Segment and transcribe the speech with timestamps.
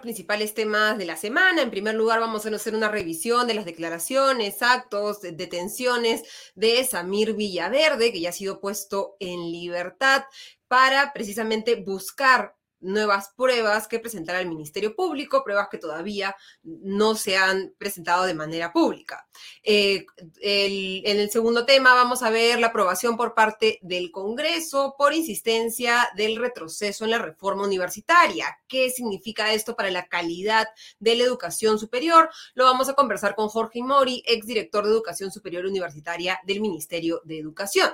[0.00, 1.62] principales temas de la semana.
[1.62, 6.22] En primer lugar, vamos a hacer una revisión de las declaraciones, actos, detenciones
[6.54, 10.24] de Samir Villaverde, que ya ha sido puesto en libertad
[10.68, 17.36] para precisamente buscar nuevas pruebas que presentar al Ministerio Público, pruebas que todavía no se
[17.36, 19.26] han presentado de manera pública.
[19.62, 20.06] Eh,
[20.40, 26.08] en el segundo tema vamos a ver la aprobación por parte del Congreso por insistencia
[26.16, 28.58] del retroceso en la reforma universitaria.
[28.66, 32.30] ¿Qué significa esto para la calidad de la educación superior?
[32.54, 37.38] Lo vamos a conversar con Jorge Mori, exdirector de Educación Superior Universitaria del Ministerio de
[37.38, 37.90] Educación.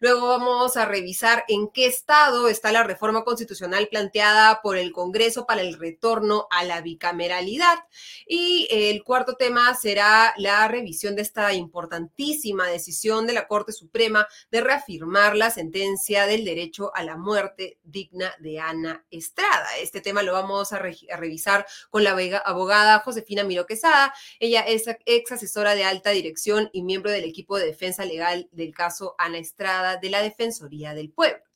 [0.00, 4.27] Luego vamos a revisar en qué estado está la reforma constitucional planteada
[4.62, 7.78] por el Congreso para el retorno a la bicameralidad.
[8.26, 14.26] Y el cuarto tema será la revisión de esta importantísima decisión de la Corte Suprema
[14.50, 19.68] de reafirmar la sentencia del derecho a la muerte digna de Ana Estrada.
[19.80, 24.12] Este tema lo vamos a, revisar con la abogada Josefina Miro Quesada.
[24.40, 28.74] Ella es ex asesora de alta dirección y miembro del equipo de defensa legal del
[28.74, 31.47] caso Ana Estrada de la Defensoría del Pueblo.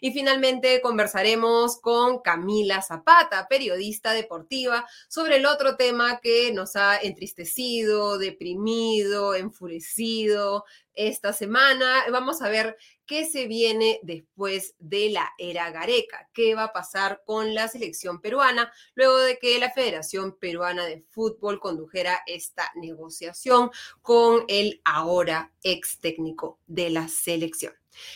[0.00, 6.98] Y finalmente conversaremos con Camila Zapata, periodista deportiva, sobre el otro tema que nos ha
[6.98, 10.64] entristecido, deprimido, enfurecido
[11.08, 12.04] esta semana.
[12.10, 17.22] Vamos a ver qué se viene después de la era Gareca, qué va a pasar
[17.24, 23.70] con la selección peruana luego de que la Federación Peruana de Fútbol condujera esta negociación
[24.02, 27.72] con el ahora ex técnico de la selección.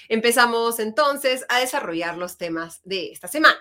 [0.09, 3.59] Empezamos entonces a desarrollar los temas de esta semana.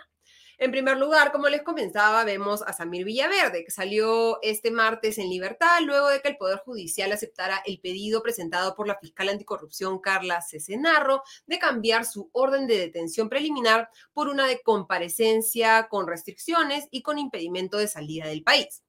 [0.58, 5.30] En primer lugar, como les comenzaba, vemos a Samir Villaverde, que salió este martes en
[5.30, 10.00] libertad luego de que el Poder Judicial aceptara el pedido presentado por la fiscal anticorrupción
[10.00, 16.88] Carla Cesenarro de cambiar su orden de detención preliminar por una de comparecencia con restricciones
[16.92, 18.84] y con impedimento de salida del país.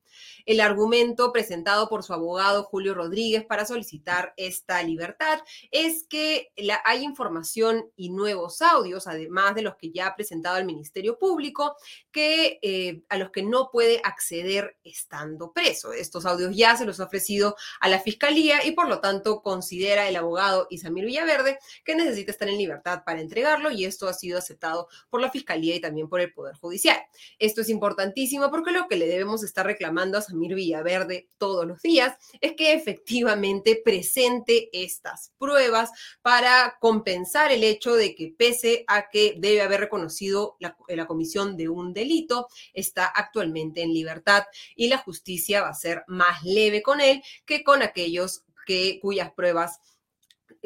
[0.46, 6.52] El argumento presentado por su abogado Julio Rodríguez para solicitar esta libertad es que
[6.84, 11.76] hay información y nuevos audios, además de los que ya ha presentado el Ministerio Público,
[12.12, 15.92] que eh, a los que no puede acceder estando preso.
[15.92, 20.08] Estos audios ya se los ha ofrecido a la Fiscalía y por lo tanto considera
[20.08, 24.38] el abogado Isamir Villaverde que necesita estar en libertad para entregarlo y esto ha sido
[24.38, 27.00] aceptado por la Fiscalía y también por el Poder Judicial.
[27.38, 31.80] Esto es importantísimo porque lo que le debemos estar reclamando a Samir Villaverde todos los
[31.80, 35.90] días es que efectivamente presente estas pruebas
[36.22, 41.56] para compensar el hecho de que pese a que debe haber reconocido la, la comisión
[41.56, 44.44] de un delito, está actualmente en libertad
[44.76, 49.32] y la justicia va a ser más leve con él que con aquellos que, cuyas
[49.32, 49.80] pruebas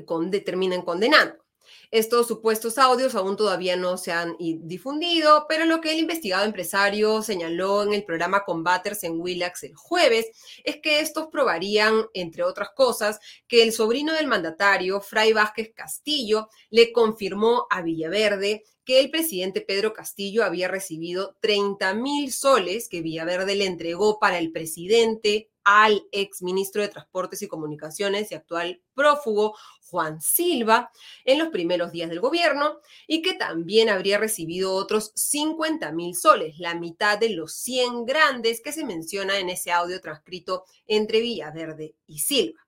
[0.06, 1.47] con, determinen condenando.
[1.90, 7.22] Estos supuestos audios aún todavía no se han difundido, pero lo que el investigado empresario
[7.22, 10.26] señaló en el programa Combaters en Willax el jueves
[10.64, 16.48] es que estos probarían, entre otras cosas, que el sobrino del mandatario, Fray Vázquez Castillo,
[16.70, 23.02] le confirmó a Villaverde que el presidente Pedro Castillo había recibido 30 mil soles que
[23.02, 28.80] Villaverde le entregó para el presidente al ex ministro de Transportes y Comunicaciones y actual
[28.94, 29.54] prófugo
[29.90, 30.90] Juan Silva
[31.24, 36.58] en los primeros días del gobierno y que también habría recibido otros 50 mil soles,
[36.58, 41.94] la mitad de los 100 grandes que se menciona en ese audio transcrito entre Villaverde
[42.06, 42.67] y Silva.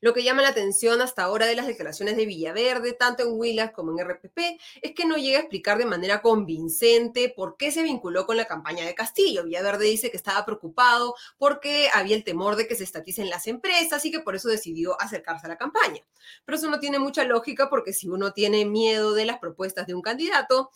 [0.00, 3.72] Lo que llama la atención hasta ahora de las declaraciones de Villaverde, tanto en Willas
[3.72, 4.38] como en RPP,
[4.80, 8.46] es que no llega a explicar de manera convincente por qué se vinculó con la
[8.46, 9.44] campaña de Castillo.
[9.44, 14.04] Villaverde dice que estaba preocupado porque había el temor de que se estaticen las empresas
[14.04, 16.02] y que por eso decidió acercarse a la campaña.
[16.44, 19.94] Pero eso no tiene mucha lógica porque si uno tiene miedo de las propuestas de
[19.94, 20.70] un candidato,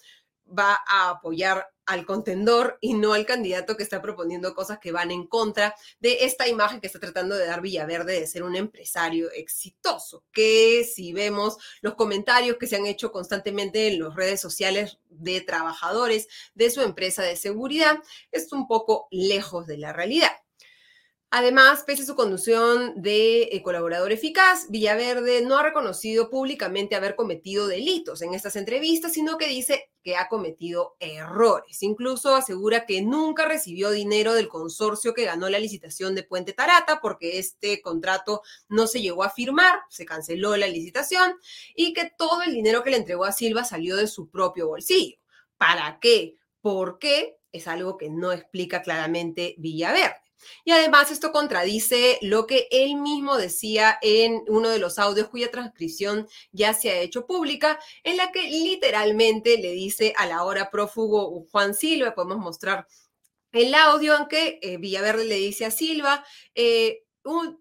[0.47, 5.11] va a apoyar al contendor y no al candidato que está proponiendo cosas que van
[5.11, 9.31] en contra de esta imagen que está tratando de dar Villaverde de ser un empresario
[9.33, 14.99] exitoso, que si vemos los comentarios que se han hecho constantemente en las redes sociales
[15.09, 17.99] de trabajadores de su empresa de seguridad,
[18.33, 20.44] es un poco lejos de la realidad.
[21.37, 27.17] Además, pese a su conducción de eh, colaborador eficaz, Villaverde no ha reconocido públicamente haber
[27.17, 31.83] cometido delitos en estas entrevistas, sino que dice que ha cometido errores.
[31.83, 37.01] Incluso asegura que nunca recibió dinero del consorcio que ganó la licitación de Puente Tarata
[37.01, 41.35] porque este contrato no se llegó a firmar, se canceló la licitación
[41.75, 45.17] y que todo el dinero que le entregó a Silva salió de su propio bolsillo.
[45.57, 46.37] ¿Para qué?
[46.61, 47.39] ¿Por qué?
[47.51, 50.24] Es algo que no explica claramente Villaverde.
[50.65, 55.51] Y además esto contradice lo que él mismo decía en uno de los audios cuya
[55.51, 60.71] transcripción ya se ha hecho pública, en la que literalmente le dice a la hora
[60.71, 62.87] prófugo Juan Silva, podemos mostrar
[63.53, 66.25] el audio en que eh, Villaverde le dice a Silva,
[66.55, 67.04] eh,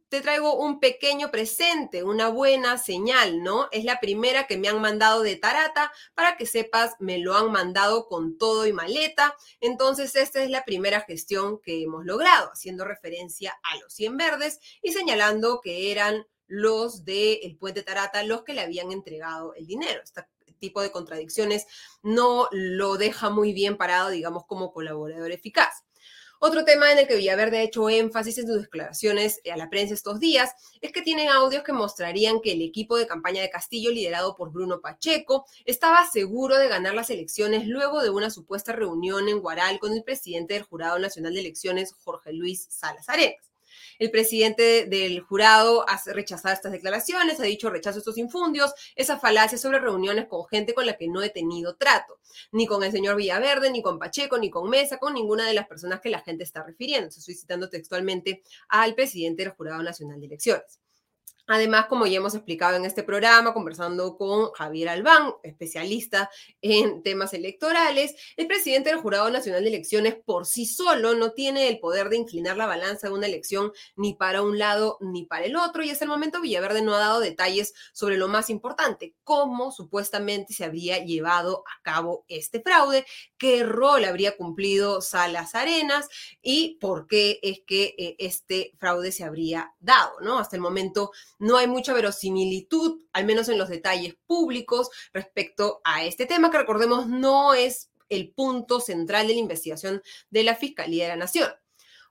[0.09, 3.69] te traigo un pequeño presente, una buena señal, ¿no?
[3.71, 7.51] Es la primera que me han mandado de Tarata, para que sepas, me lo han
[7.51, 9.35] mandado con todo y maleta.
[9.61, 14.59] Entonces, esta es la primera gestión que hemos logrado, haciendo referencia a los 100 verdes
[14.81, 20.01] y señalando que eran los del puente Tarata los que le habían entregado el dinero.
[20.03, 20.23] Este
[20.59, 21.67] tipo de contradicciones
[22.01, 25.82] no lo deja muy bien parado, digamos, como colaborador eficaz.
[26.45, 29.93] Otro tema en el que Villaverde ha hecho énfasis en sus declaraciones a la prensa
[29.93, 30.51] estos días
[30.81, 34.51] es que tienen audios que mostrarían que el equipo de campaña de Castillo, liderado por
[34.51, 39.79] Bruno Pacheco, estaba seguro de ganar las elecciones luego de una supuesta reunión en Guaral
[39.79, 43.52] con el presidente del Jurado Nacional de Elecciones, Jorge Luis Salas Arenas.
[44.03, 49.57] El presidente del jurado ha rechazado estas declaraciones, ha dicho rechazo estos infundios, esa falacia
[49.57, 52.19] sobre reuniones con gente con la que no he tenido trato,
[52.51, 55.67] ni con el señor Villaverde, ni con Pacheco, ni con Mesa, con ninguna de las
[55.67, 57.07] personas que la gente está refiriendo.
[57.07, 60.82] Estoy citando textualmente al presidente del Jurado Nacional de Elecciones.
[61.45, 66.29] Además, como ya hemos explicado en este programa, conversando con Javier Albán, especialista
[66.61, 71.67] en temas electorales, el presidente del Jurado Nacional de Elecciones por sí solo no tiene
[71.67, 75.43] el poder de inclinar la balanza de una elección ni para un lado ni para
[75.43, 75.83] el otro.
[75.83, 80.53] Y hasta el momento Villaverde no ha dado detalles sobre lo más importante, cómo supuestamente
[80.53, 83.05] se habría llevado a cabo este fraude,
[83.37, 86.07] qué rol habría cumplido Salas Arenas
[86.41, 90.39] y por qué es que eh, este fraude se habría dado, ¿no?
[90.39, 96.03] Hasta el momento no hay mucha verosimilitud, al menos en los detalles públicos, respecto a
[96.05, 101.03] este tema, que recordemos no es el punto central de la investigación de la Fiscalía
[101.05, 101.49] de la Nación.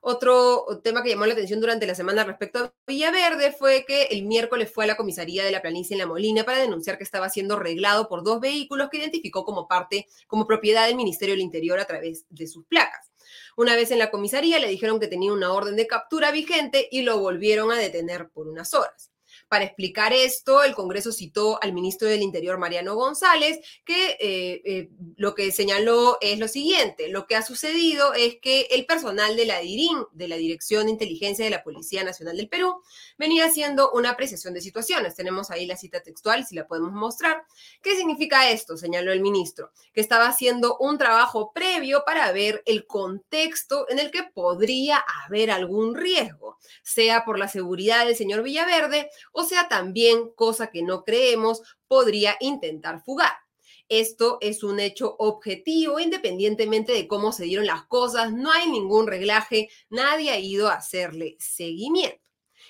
[0.05, 4.25] Otro tema que llamó la atención durante la semana respecto a Villaverde fue que el
[4.25, 7.29] miércoles fue a la comisaría de la planicie en La Molina para denunciar que estaba
[7.29, 11.79] siendo arreglado por dos vehículos que identificó como parte, como propiedad del Ministerio del Interior
[11.79, 13.13] a través de sus placas.
[13.55, 17.03] Una vez en la comisaría le dijeron que tenía una orden de captura vigente y
[17.03, 19.12] lo volvieron a detener por unas horas.
[19.53, 24.89] Para explicar esto, el Congreso citó al ministro del Interior, Mariano González, que eh, eh,
[25.15, 29.45] lo que señaló es lo siguiente, lo que ha sucedido es que el personal de
[29.45, 32.81] la DIRIN, de la Dirección de Inteligencia de la Policía Nacional del Perú,
[33.19, 35.13] venía haciendo una apreciación de situaciones.
[35.13, 37.43] Tenemos ahí la cita textual, si la podemos mostrar.
[37.83, 38.75] ¿Qué significa esto?
[38.75, 44.09] Señaló el ministro, que estaba haciendo un trabajo previo para ver el contexto en el
[44.09, 49.67] que podría haber algún riesgo, sea por la seguridad del señor Villaverde o o sea,
[49.67, 53.33] también, cosa que no creemos, podría intentar fugar.
[53.89, 59.05] Esto es un hecho objetivo, independientemente de cómo se dieron las cosas, no hay ningún
[59.05, 62.23] reglaje, nadie ha ido a hacerle seguimiento.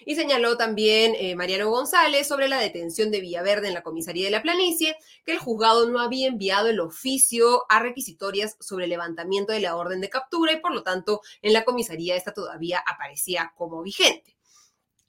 [0.04, 4.32] Y señaló también eh, Mariano González sobre la detención de Villaverde en la comisaría de
[4.32, 9.54] la planicie, que el juzgado no había enviado el oficio a requisitorias sobre el levantamiento
[9.54, 13.54] de la orden de captura y por lo tanto en la comisaría esta todavía aparecía
[13.56, 14.36] como vigente.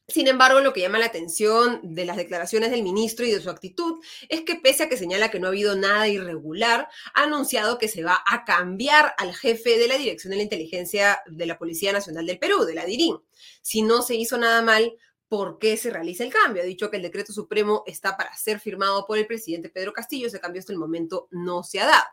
[0.07, 3.49] Sin embargo, lo que llama la atención de las declaraciones del ministro y de su
[3.49, 7.79] actitud es que pese a que señala que no ha habido nada irregular, ha anunciado
[7.79, 11.57] que se va a cambiar al jefe de la Dirección de la Inteligencia de la
[11.57, 13.17] Policía Nacional del Perú, de la DIRIN.
[13.63, 14.95] Si no se hizo nada mal,
[15.27, 16.63] ¿por qué se realiza el cambio?
[16.63, 20.27] Ha dicho que el decreto supremo está para ser firmado por el presidente Pedro Castillo,
[20.27, 22.05] ese cambio hasta el momento no se ha dado.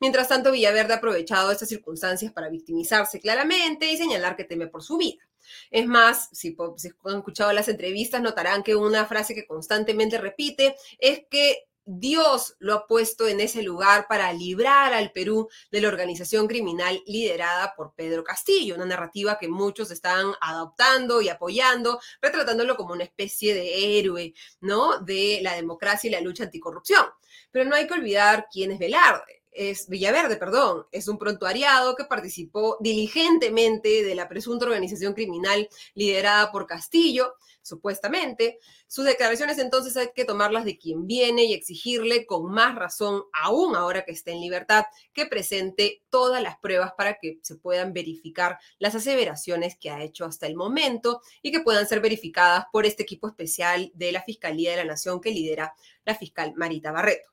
[0.00, 4.82] Mientras tanto, Villaverde ha aprovechado estas circunstancias para victimizarse claramente y señalar que teme por
[4.82, 5.29] su vida.
[5.70, 6.56] Es más, si,
[7.04, 12.74] han escuchado las entrevistas, notarán que una frase que constantemente repite es que Dios lo
[12.74, 17.94] ha puesto en ese lugar para librar al Perú de la organización criminal liderada por
[17.94, 23.98] Pedro Castillo, una narrativa que muchos están adoptando y apoyando, retratándolo como una especie de
[23.98, 25.00] héroe, ¿no?
[25.00, 27.06] De la democracia y la lucha anticorrupción.
[27.50, 32.06] Pero no hay que olvidar quién es Velarde es Villaverde, perdón, es un prontuariado que
[32.06, 38.58] participó diligentemente de la presunta organización criminal liderada por Castillo, supuestamente.
[38.86, 43.76] Sus declaraciones entonces hay que tomarlas de quien viene y exigirle con más razón, aún
[43.76, 48.58] ahora que está en libertad, que presente todas las pruebas para que se puedan verificar
[48.78, 53.02] las aseveraciones que ha hecho hasta el momento y que puedan ser verificadas por este
[53.02, 55.74] equipo especial de la Fiscalía de la Nación que lidera
[56.06, 57.30] la fiscal Marita Barreto.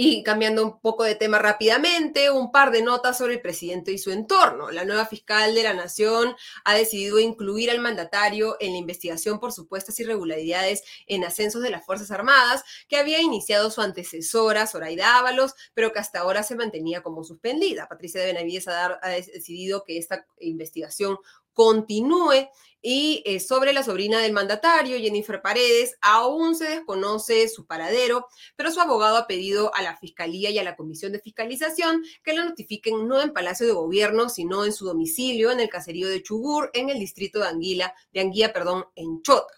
[0.00, 3.98] Y cambiando un poco de tema rápidamente, un par de notas sobre el presidente y
[3.98, 4.70] su entorno.
[4.70, 9.50] La nueva fiscal de la Nación ha decidido incluir al mandatario en la investigación por
[9.50, 15.56] supuestas irregularidades en ascensos de las Fuerzas Armadas, que había iniciado su antecesora, Zoraida Ábalos,
[15.74, 17.88] pero que hasta ahora se mantenía como suspendida.
[17.88, 21.18] Patricia de Benavides ha, ha decidido que esta investigación
[21.58, 22.48] continúe
[22.80, 28.70] y eh, sobre la sobrina del mandatario, Jennifer Paredes, aún se desconoce su paradero, pero
[28.70, 32.44] su abogado ha pedido a la Fiscalía y a la Comisión de Fiscalización que la
[32.44, 36.70] notifiquen no en Palacio de Gobierno, sino en su domicilio, en el caserío de Chugur,
[36.74, 39.57] en el distrito de Anguila, de Anguía, perdón, en Chota.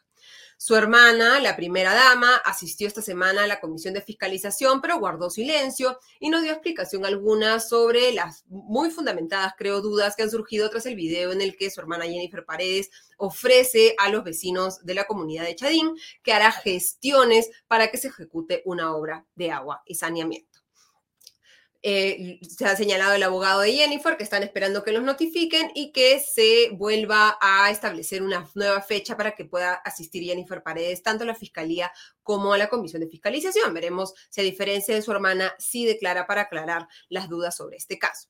[0.63, 5.31] Su hermana, la primera dama, asistió esta semana a la comisión de fiscalización, pero guardó
[5.31, 10.69] silencio y no dio explicación alguna sobre las muy fundamentadas, creo, dudas que han surgido
[10.69, 14.93] tras el video en el que su hermana Jennifer Paredes ofrece a los vecinos de
[14.93, 19.83] la comunidad de Chadín que hará gestiones para que se ejecute una obra de agua
[19.87, 20.50] y saneamiento.
[21.83, 25.93] Eh, se ha señalado el abogado de Jennifer que están esperando que los notifiquen y
[25.93, 31.25] que se vuelva a establecer una nueva fecha para que pueda asistir Jennifer Paredes tanto
[31.25, 31.91] a la fiscalía
[32.23, 33.73] como a la comisión de fiscalización.
[33.73, 37.99] Veremos si a diferencia de su hermana sí declara para aclarar las dudas sobre este
[37.99, 38.29] caso.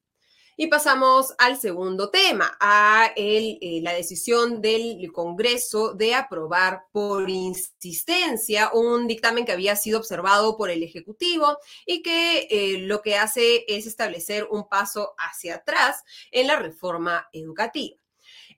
[0.62, 8.70] Y pasamos al segundo tema, a eh, la decisión del Congreso de aprobar por insistencia
[8.74, 13.64] un dictamen que había sido observado por el Ejecutivo y que eh, lo que hace
[13.68, 17.96] es establecer un paso hacia atrás en la reforma educativa.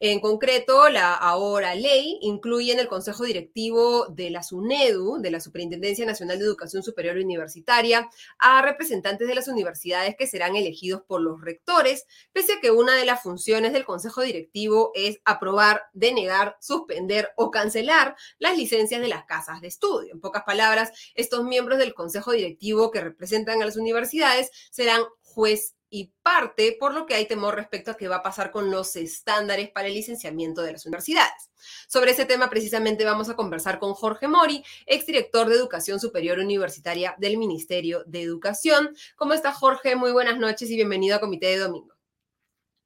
[0.04, 5.38] En concreto, la ahora ley incluye en el Consejo Directivo de la SUNEDU, de la
[5.38, 11.20] Superintendencia Nacional de Educación Superior Universitaria, a representantes de las universidades que serán elegidos por
[11.20, 16.56] los rectores, pese a que una de las funciones del Consejo Directivo es aprobar, denegar,
[16.60, 20.14] suspender o cancelar las licencias de las casas de estudio.
[20.14, 25.76] En pocas palabras, estos miembros del Consejo Directivo que representan a las universidades serán juez
[25.94, 28.96] y parte por lo que hay temor respecto a qué va a pasar con los
[28.96, 31.50] estándares para el licenciamiento de las universidades.
[31.86, 37.14] Sobre ese tema precisamente vamos a conversar con Jorge Mori, exdirector de Educación Superior Universitaria
[37.18, 38.96] del Ministerio de Educación.
[39.16, 39.94] ¿Cómo está Jorge?
[39.94, 41.94] Muy buenas noches y bienvenido a Comité de Domingo.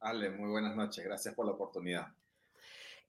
[0.00, 1.04] Ale, muy buenas noches.
[1.04, 2.08] Gracias por la oportunidad.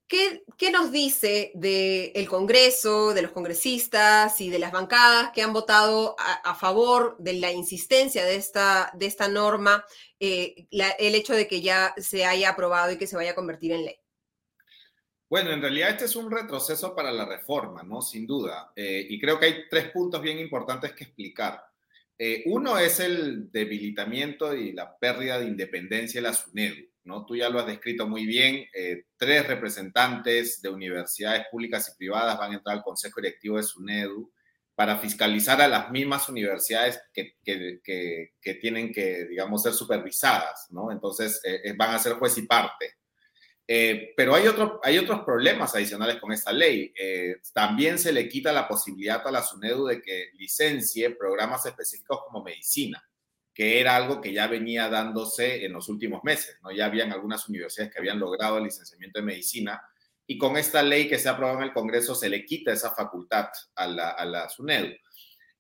[0.08, 6.16] ¿Qué, nos dice del Congreso, de los congresistas y de las bancadas que han votado
[6.18, 9.84] a, favor de la insistencia de esta, de esta norma,
[10.20, 13.74] eh, el hecho de que ya se haya aprobado y que se vaya a convertir
[13.74, 14.00] en ley?
[15.30, 18.02] Bueno, en realidad este es un retroceso para la reforma, ¿no?
[18.02, 18.72] Sin duda.
[18.76, 21.66] Eh, y creo que hay tres puntos bien importantes que explicar.
[22.18, 26.88] Eh, uno es el debilitamiento y la pérdida de independencia de la SUNEDU.
[27.08, 27.26] ¿No?
[27.26, 28.68] Tú ya lo has descrito muy bien.
[28.74, 33.64] Eh, tres representantes de universidades públicas y privadas van a entrar al Consejo Directivo de
[33.64, 34.32] SUNEDU
[34.76, 37.36] para fiscalizar a las mismas universidades que,
[38.62, 40.92] tienen que, digamos, ser supervisadas, ¿no?
[40.92, 42.94] Entonces, eh, eh, van a ser juez y parte.
[44.16, 46.94] pero hay, otro, hay otros problemas adicionales con esta ley.
[47.54, 52.44] también se le quita la posibilidad a la SUNEDU de que licencie programas específicos como
[52.44, 53.02] medicina
[53.58, 56.72] que era algo que ya venía dándose en los últimos meses, ¿no?
[56.72, 59.82] Ya habían algunas universidades que habían logrado el licenciamiento de medicina
[60.28, 63.48] y con esta ley que se aprobó en el Congreso se le quita esa facultad
[63.74, 64.94] a la, a SUNEDU.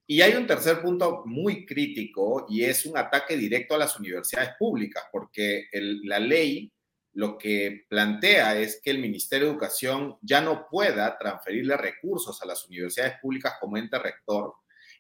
[0.05, 4.51] Y hay un tercer punto muy crítico y es un ataque directo a las universidades
[4.59, 5.67] públicas, porque
[6.03, 6.71] la ley
[7.13, 12.45] lo que plantea es que el Ministerio de Educación ya no pueda transferirle recursos a
[12.45, 14.53] las universidades públicas como ente rector,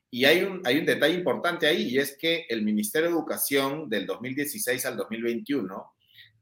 [0.09, 3.89] y hay un, hay un detalle importante ahí y es que el Ministerio de Educación
[3.89, 5.93] del 2016 al 2021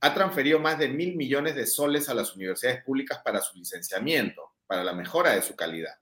[0.02, 4.54] ha transferido más de mil millones de soles a las universidades públicas para su licenciamiento,
[4.68, 5.96] para la mejora de su calidad.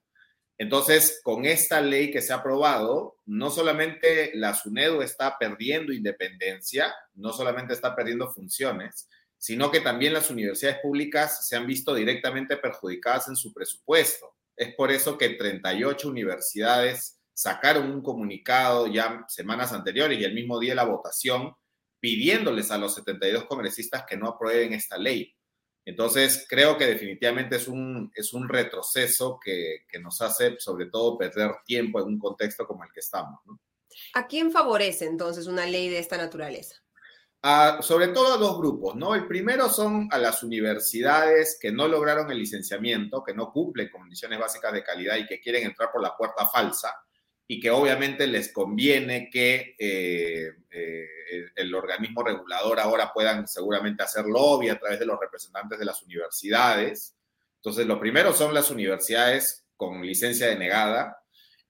[0.56, 6.94] Entonces, con esta ley que se ha aprobado, no solamente la SUNEDU está perdiendo independencia,
[7.14, 12.56] no solamente está perdiendo funciones, sino que también las universidades públicas se han visto directamente
[12.56, 14.36] perjudicadas en su presupuesto.
[14.56, 20.58] Es por eso que 38 universidades sacaron un comunicado ya semanas anteriores y el mismo
[20.60, 21.52] día de la votación
[21.98, 25.34] pidiéndoles a los 72 congresistas que no aprueben esta ley.
[25.86, 31.50] Entonces, creo que definitivamente es un, es un retroceso que, nos hace sobre todo perder
[31.64, 33.40] tiempo en un contexto como el que estamos.
[34.14, 36.76] ¿A quién favorece entonces una ley de esta naturaleza?
[37.82, 39.14] sobre todo a dos grupos, ¿no?
[39.14, 44.38] El primero son a las universidades que no lograron el licenciamiento, que no cumplen condiciones
[44.38, 47.03] básicas de calidad y que quieren entrar por la puerta falsa
[47.46, 51.06] y que obviamente les conviene que eh, eh,
[51.54, 56.02] el organismo regulador ahora puedan seguramente hacer lobby a través de los representantes de las
[56.02, 57.14] universidades.
[57.56, 61.18] Entonces, lo primero son las universidades con licencia denegada.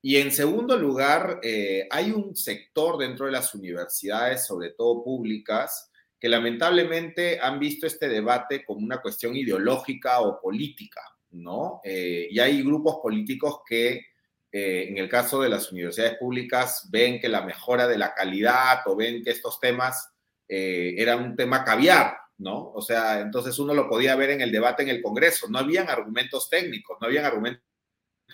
[0.01, 5.91] Y en segundo lugar, eh, hay un sector dentro de las universidades, sobre todo públicas,
[6.21, 11.03] que lamentablemente han visto este debate como una cuestión ideológica o política,
[11.33, 11.81] ¿no?
[11.85, 14.14] y hay grupos políticos que
[14.57, 18.83] eh, en el caso de las universidades públicas, ven que la mejora de la calidad
[18.87, 20.15] o ven que estos temas
[20.47, 22.71] eh, eran un tema caviar, ¿no?
[22.71, 25.49] O sea, entonces uno lo podía ver en el debate en el Congreso.
[25.49, 27.65] No habían argumentos técnicos, no habían argumentos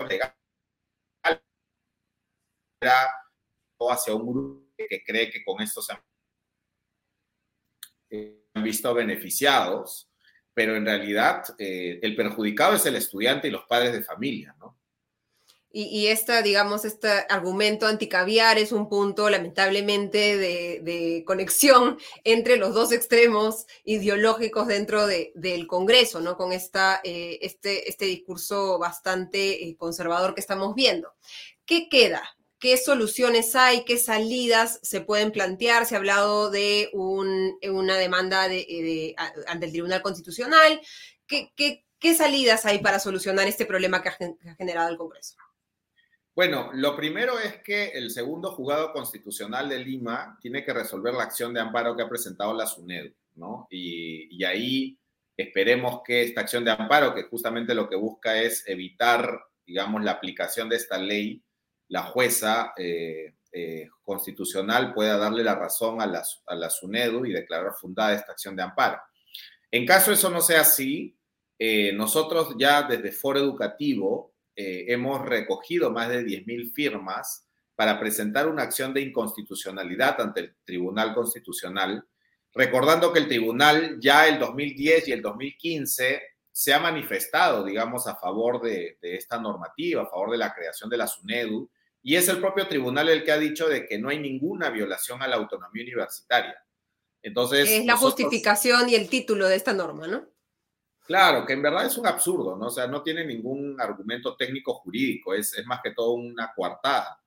[0.07, 0.37] legales.
[2.83, 3.09] Era
[3.91, 5.95] hacia un grupo que cree que con esto se
[8.55, 10.11] han visto beneficiados,
[10.53, 14.80] pero en realidad eh, el perjudicado es el estudiante y los padres de familia, ¿no?
[15.73, 22.91] Y, esta, digamos, este argumento anticaviar es un punto, lamentablemente, de, conexión entre los dos
[22.91, 26.37] extremos ideológicos dentro del Congreso, ¿no?
[26.37, 31.13] Con esta, eh, este, este discurso bastante eh, conservador que estamos viendo.
[31.65, 32.29] ¿Qué queda?
[32.59, 33.85] ¿Qué soluciones hay?
[33.85, 35.87] ¿Qué salidas se pueden plantear?
[35.87, 40.81] Se ha hablado de una demanda ante el Tribunal Constitucional.
[41.29, 45.37] ¿Qué, qué, salidas hay para solucionar este problema que ha generado el Congreso?
[46.41, 51.25] Bueno, lo primero es que el segundo juzgado constitucional de Lima tiene que resolver la
[51.25, 53.69] acción de amparo que ha presentado la SUNED, ¿no?
[53.71, 54.99] Y, ahí
[55.37, 60.13] esperemos que esta acción de amparo, que justamente lo que busca es evitar, digamos, la
[60.13, 61.43] aplicación de esta ley,
[61.89, 67.35] la jueza eh, eh, constitucional pueda darle la razón a la, a la SUNEDU y
[67.35, 68.99] declarar fundada esta acción de amparo.
[69.71, 71.19] En caso eso no sea así,
[71.59, 74.33] eh, nosotros ya desde Foro Educativo
[74.63, 80.57] eh, hemos recogido más de 10.000 firmas para presentar una acción de inconstitucionalidad ante el
[80.65, 82.05] Tribunal Constitucional,
[82.53, 88.17] recordando que el Tribunal ya el 2010 y el 2015 se ha manifestado, digamos, a
[88.17, 91.71] favor de, esta normativa, a favor de la creación de la SUNEDU,
[92.03, 95.23] y es el propio tribunal el que ha dicho de que no hay ninguna violación
[95.23, 96.63] a la autonomía universitaria.
[97.23, 100.29] Entonces, es la justificación y el título de esta norma, ¿no?
[101.07, 102.67] Claro, que en verdad es un absurdo, ¿no?
[102.67, 107.21] O sea, no tiene ningún argumento técnico jurídico, es, es más que todo una coartada.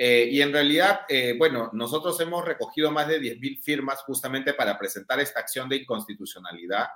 [0.00, 4.78] Eh, y en realidad, eh, bueno, nosotros hemos recogido más de 10.000 firmas justamente para
[4.78, 6.86] presentar esta acción de inconstitucionalidad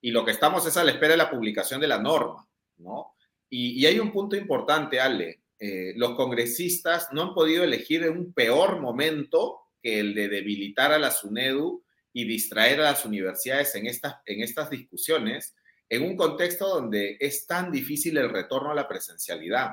[0.00, 3.14] y lo que estamos es a la espera de la publicación de la norma, ¿no?
[3.50, 5.42] Y, hay un punto importante, Ale.
[5.58, 10.98] Eh, los congresistas no han podido elegir un peor momento que el de debilitar a
[10.98, 15.54] la SUNEDU y distraer a las universidades en estas, en estas discusiones
[15.92, 19.72] en un contexto donde es tan difícil el retorno a la presencialidad.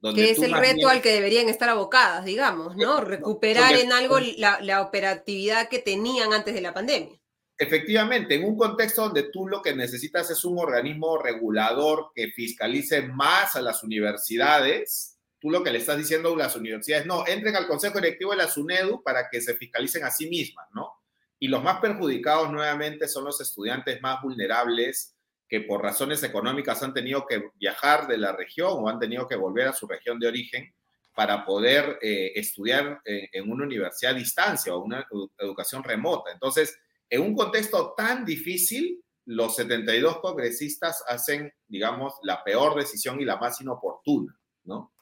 [0.00, 3.00] Donde que es el reto al que deberían estar abocadas, digamos, ¿no?
[3.00, 7.16] Recuperar en algo la, operatividad que tenían antes de la pandemia.
[7.56, 13.02] Efectivamente, en un contexto donde tú lo que necesitas es un organismo regulador que fiscalice
[13.02, 17.54] más a las universidades, tú lo que le estás diciendo a las universidades, no, entren
[17.54, 20.94] al Consejo Directivo de la SUNEDU para que se fiscalicen a sí mismas, ¿no?
[21.38, 25.14] Y los más perjudicados nuevamente son los estudiantes más vulnerables,
[25.50, 29.34] que por razones económicas han tenido que viajar de la región o han tenido que
[29.34, 30.72] volver a su región de origen
[31.12, 35.04] para poder eh, estudiar eh, en una universidad a distancia o una
[35.36, 36.30] educación remota.
[36.30, 36.78] Entonces,
[37.10, 43.36] en un contexto tan difícil, los 72 congresistas hacen, digamos, la peor decisión y la
[43.36, 44.92] más inoportuna, ¿no?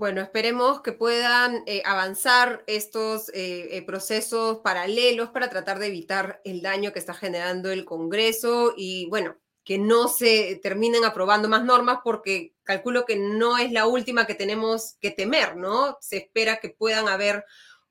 [0.00, 6.40] Bueno, esperemos que puedan eh, avanzar estos eh, eh, procesos paralelos para tratar de evitar
[6.42, 11.64] el daño que está generando el Congreso y, bueno, que no se terminen aprobando más
[11.64, 15.98] normas porque calculo que no es la última que tenemos que temer, ¿no?
[16.00, 17.44] Se espera que puedan haber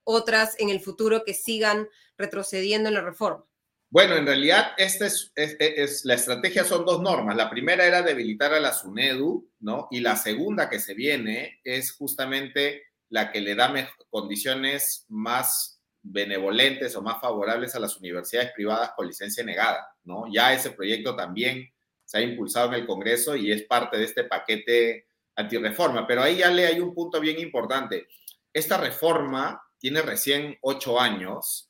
[0.04, 3.46] otras en el futuro que sigan retrocediendo en la reforma.
[3.92, 7.36] Bueno, en realidad esta es, la estrategia son dos normas.
[7.36, 9.88] La primera era debilitar a la SUNEDU, ¿no?
[9.90, 13.74] Y la segunda que se viene es justamente la que le da
[14.12, 20.26] condiciones más benevolentes o más favorables a las universidades privadas con licencia negada, ¿no?
[20.32, 21.68] Ya ese proyecto también
[22.06, 26.06] se ha impulsado en el Congreso y es parte de este paquete antirreforma.
[26.06, 28.08] Pero ahí ya le hay un punto bien importante.
[28.54, 31.69] Esta reforma tiene recién ocho años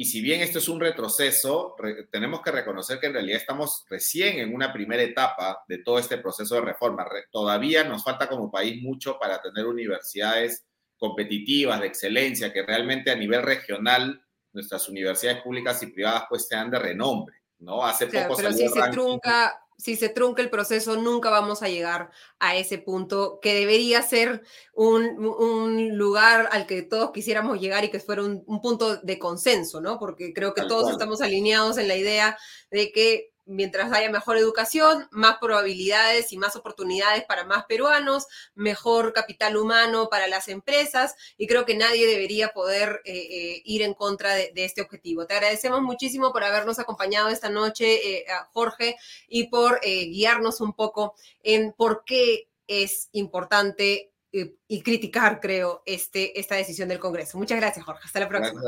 [0.00, 1.76] y si bien esto es un retroceso,
[2.10, 6.16] tenemos que reconocer que en realidad estamos recién en una primera etapa de todo este
[6.16, 7.06] proceso de reforma.
[7.30, 10.64] todavía nos falta como país mucho para tener universidades
[10.96, 16.70] competitivas, de excelencia, que realmente a nivel regional nuestras universidades públicas y privadas pues sean
[16.70, 17.84] de renombre, ¿no?
[17.84, 22.10] Hace poco pero si se trunca si se trunca el proceso, nunca vamos a llegar
[22.38, 24.42] a ese punto que debería ser
[24.74, 29.80] un, lugar al que todos quisiéramos llegar y que fuera un, un punto de consenso,
[29.80, 29.98] ¿no?
[29.98, 32.36] Porque creo que todos estamos alineados en la idea
[32.70, 39.12] de que mientras haya mejor educación, más probabilidades y más oportunidades para más peruanos, mejor
[39.12, 43.94] capital humano para las empresas y creo que nadie debería poder eh, eh, ir en
[43.94, 45.26] contra de, este objetivo.
[45.26, 48.96] Te agradecemos muchísimo por habernos acompañado esta noche, eh, Jorge,
[49.28, 56.54] y por guiarnos un poco en por qué es importante y criticar, creo, este, esta
[56.54, 57.36] decisión del Congreso.
[57.36, 58.02] Muchas gracias, Jorge.
[58.04, 58.60] Hasta la próxima.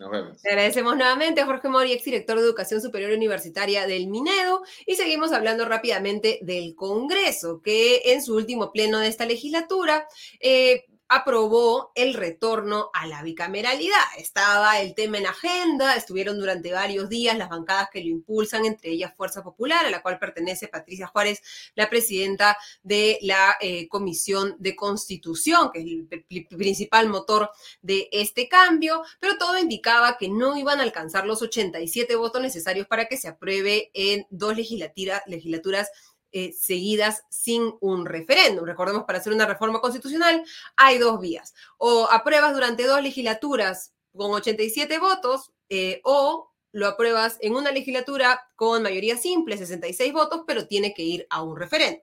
[0.00, 0.40] Nos vemos.
[0.40, 5.30] Te agradecemos nuevamente a Jorge Mori, exdirector de Educación Superior Universitaria del Minedo, y seguimos
[5.30, 10.08] hablando rápidamente del Congreso, que en su último pleno de esta legislatura
[10.40, 13.98] eh, aprobó el retorno a la bicameralidad.
[14.16, 18.92] Estaba el tema en agenda, estuvieron durante varios días las bancadas que lo impulsan, entre
[18.92, 21.42] ellas Fuerza Popular, a la cual pertenece Patricia Juárez,
[21.74, 25.86] la presidenta de la eh, Comisión de Constitución, que es
[26.30, 27.50] el, principal motor
[27.82, 32.86] de este cambio, pero todo indicaba que no iban a alcanzar los 87 votos necesarios
[32.86, 35.90] para que se apruebe en dos legislaturas
[36.32, 38.64] eh, seguidas sin un referéndum.
[38.64, 40.44] Recordemos, para hacer una reforma constitucional
[40.76, 41.54] hay dos vías.
[41.78, 48.48] O apruebas durante dos legislaturas con 87 votos eh, o lo apruebas en una legislatura
[48.56, 52.02] con mayoría simple, 66 votos, pero tiene que ir a un referéndum.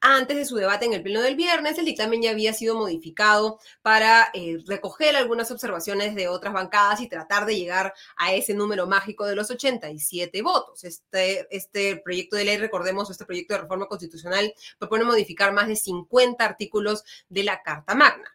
[0.00, 3.58] Antes de su debate en el pleno del viernes, el dictamen ya había sido modificado
[3.82, 8.86] para eh, recoger algunas observaciones de otras bancadas y tratar de llegar a ese número
[8.86, 10.84] mágico de los 87 votos.
[10.84, 15.76] Este, este proyecto de ley, recordemos, este proyecto de reforma constitucional propone modificar más de
[15.76, 18.33] 50 artículos de la Carta Magna.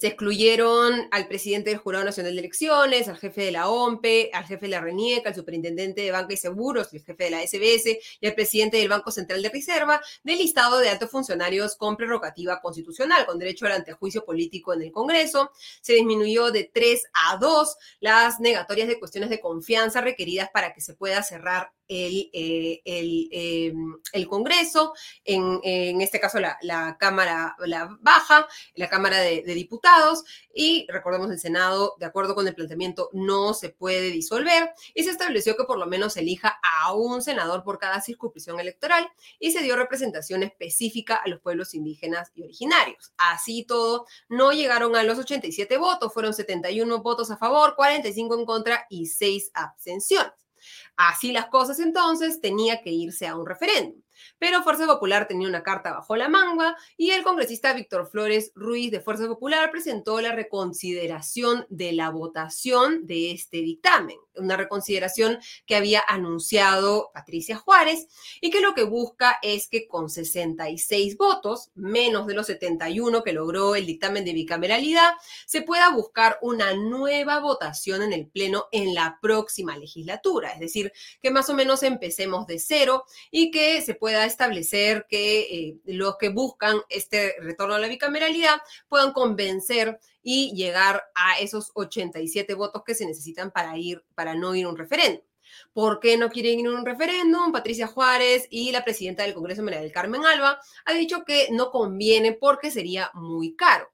[0.00, 4.44] Se excluyeron al presidente del Jurado Nacional de Elecciones, al jefe de la OMPE, al
[4.44, 7.98] jefe de la RENIEC, al superintendente de Banca y Seguros, el jefe de la SBS
[8.20, 12.60] y al presidente del Banco Central de Reserva del listado de altos funcionarios con prerrogativa
[12.60, 15.50] constitucional, con derecho al antejuicio político en el Congreso.
[15.80, 20.80] Se disminuyó de tres a dos las negatorias de cuestiones de confianza requeridas para que
[20.80, 24.92] se pueda cerrar el, eh, em, el, Congreso,
[25.24, 27.56] en, en, este caso la, Cámara
[28.00, 30.24] Baja, la Cámara de, Diputados,
[30.54, 35.10] y recordemos el Senado, de acuerdo con el planteamiento, no se puede disolver, y se
[35.10, 39.62] estableció que por lo menos elija a un senador por cada circunscripción electoral, y se
[39.62, 43.12] dio representación específica a los pueblos indígenas y originarios.
[43.16, 48.44] Así todo, no llegaron a los 87 votos, fueron 71 votos a favor, 45 en
[48.44, 50.47] contra y 6 abstenciones.
[50.96, 54.02] Así las cosas entonces tenía que irse a un referéndum.
[54.38, 58.90] Pero Fuerza Popular tenía una carta bajo la manga y el congresista Víctor Flores Ruiz
[58.90, 65.76] de Fuerza Popular presentó la reconsideración de la votación de este dictamen, una reconsideración que
[65.76, 68.06] había anunciado Patricia Juárez
[68.40, 73.32] y que lo que busca es que con 66 votos, menos de los 71 que
[73.32, 75.12] logró el dictamen de bicameralidad,
[75.46, 80.92] se pueda buscar una nueva votación en el Pleno en la próxima legislatura, es decir,
[81.22, 86.16] que más o menos empecemos de cero y que se pueda establecer que eh, los
[86.16, 89.98] que buscan este retorno a la bicameralidad puedan convencer
[90.30, 94.68] y llegar a esos 87 votos que se necesitan para ir, para no ir a
[94.68, 95.24] un referéndum.
[95.72, 97.50] ¿Por qué no quieren ir a un referéndum?
[97.50, 101.70] Patricia Juárez y la presidenta del Congreso, María del Carmen Alba, ha dicho que no
[101.70, 103.90] conviene porque sería muy caro,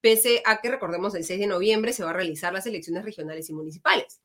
[0.00, 3.50] pese a que, recordemos, el 6 de noviembre se va a realizar las elecciones regionales
[3.50, 4.22] y municipales.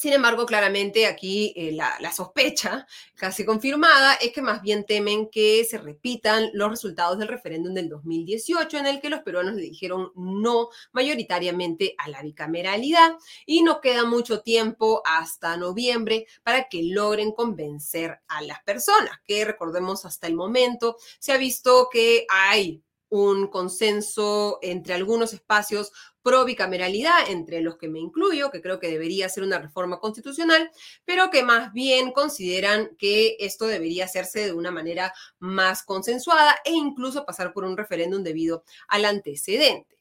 [0.00, 2.86] Sin embargo, claramente aquí eh, la, sospecha
[3.16, 7.90] casi confirmada es que más bien temen que se repitan los resultados del referéndum del
[7.90, 13.82] 2018 en el que los peruanos le dijeron no mayoritariamente a la bicameralidad y no
[13.82, 20.26] queda mucho tiempo hasta noviembre para que logren convencer a las personas, que recordemos hasta
[20.26, 27.60] el momento se ha visto que hay un consenso entre algunos espacios pro bicameralidad, entre
[27.60, 30.70] los que me incluyo, que creo que debería ser una reforma constitucional,
[31.04, 36.72] pero que más bien consideran que esto debería hacerse de una manera más consensuada e
[36.72, 39.99] incluso pasar por un referéndum debido al antecedente.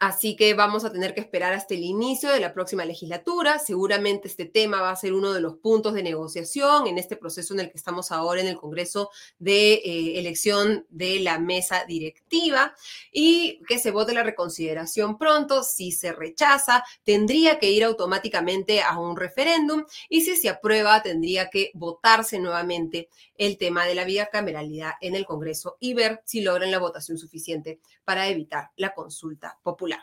[0.00, 3.58] Así que vamos a tener que esperar hasta el inicio de la próxima legislatura.
[3.58, 7.52] Seguramente este tema va a ser uno de los puntos de negociación en este proceso
[7.52, 12.76] en el que estamos ahora en el Congreso de eh, elección de la mesa directiva
[13.10, 15.64] y que se vote la reconsideración pronto.
[15.64, 21.50] Si se rechaza, tendría que ir automáticamente a un referéndum y si se aprueba, tendría
[21.50, 26.70] que votarse nuevamente el tema de la bicameralidad en el Congreso y ver si logran
[26.70, 30.00] la votación suficiente para evitar la consulta popular.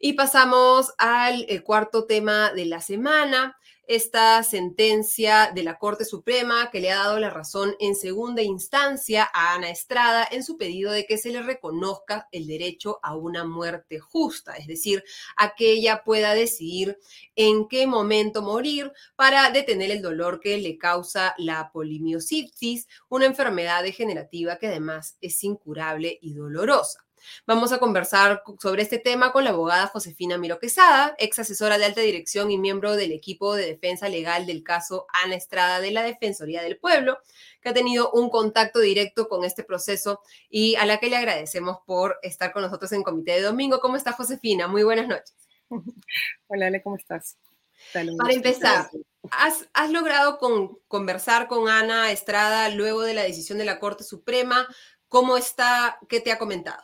[0.00, 3.56] Y pasamos al eh, cuarto tema de la semana,
[3.86, 9.30] esta sentencia de la Corte Suprema que le ha dado la razón en segunda instancia
[9.32, 13.44] a Ana Estrada en su pedido de que se le reconozca el derecho a una
[13.44, 15.04] muerte justa, es decir,
[15.36, 16.98] a que ella pueda decidir
[17.36, 23.84] en qué momento morir para detener el dolor que le causa la polimiositis, una enfermedad
[23.84, 27.05] degenerativa que además es incurable y dolorosa.
[27.46, 31.84] Vamos a conversar sobre este tema con la abogada Josefina Miro Quesada, ex asesora de
[31.84, 36.02] alta dirección y miembro del equipo de defensa legal del caso Ana Estrada de la
[36.02, 37.18] Defensoría del Pueblo,
[37.60, 41.78] que ha tenido un contacto directo con este proceso y a la que le agradecemos
[41.86, 43.80] por estar con nosotros en Comité de Domingo.
[43.80, 44.68] ¿Cómo está Josefina?
[44.68, 45.34] Muy buenas noches.
[46.48, 47.36] Hola Ale, ¿cómo estás?
[47.92, 48.90] Para empezar,
[49.30, 54.02] ¿has, ¿has, logrado con, conversar con Ana Estrada luego de la decisión de la Corte
[54.02, 54.66] Suprema?
[55.08, 55.98] ¿Cómo está?
[56.08, 56.82] ¿Qué te ha comentado?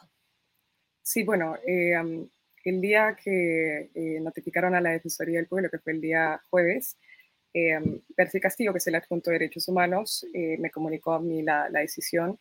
[1.02, 1.94] Sí, bueno, eh,
[2.64, 6.96] el día que eh, notificaron a la Defensoría del Pueblo, que fue el día jueves,
[7.54, 7.78] eh,
[8.14, 11.68] Percy Castillo, que es el adjunto de Derechos Humanos, eh, me comunicó a mí la,
[11.68, 12.38] la decisión.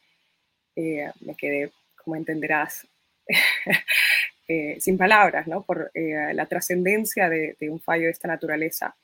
[0.76, 2.88] me quedé, como entenderás,
[4.80, 5.64] sin palabras, ¿no?
[5.64, 8.96] Por la trascendencia de, de, un fallo de esta naturaleza.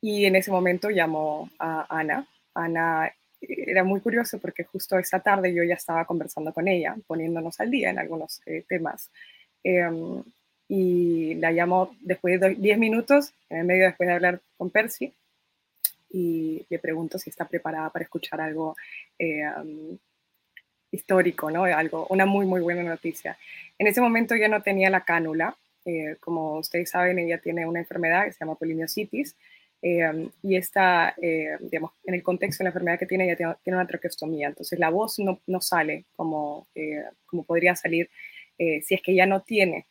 [0.00, 2.28] Y en ese momento llamó a Ana.
[2.54, 3.12] Ana
[3.48, 7.70] era muy curioso porque justo esa tarde yo ya estaba conversando con ella, poniéndonos al
[7.70, 9.10] día en algunos temas.
[9.62, 10.22] Em,
[10.68, 15.12] y la llamo después de 10 minutos, en el medio después de hablar con Percy,
[16.10, 18.76] y le pregunto si está preparada para escuchar algo
[19.18, 19.98] em,
[20.92, 21.64] histórico, ¿no?
[21.64, 23.36] Algo, una muy, muy buena noticia.
[23.78, 25.56] En ese momento ya no tenía la cánula.
[25.84, 29.34] Eh, como ustedes saben, ella tiene una enfermedad que se llama polimiositis,
[29.84, 33.76] em, y está, eh, digamos, en el contexto de la enfermedad que tiene, ella tiene,
[33.76, 38.08] una traqueostomía, entonces la voz no, no sale como, eh, como podría salir
[38.56, 39.86] eh, si es que ya no tiene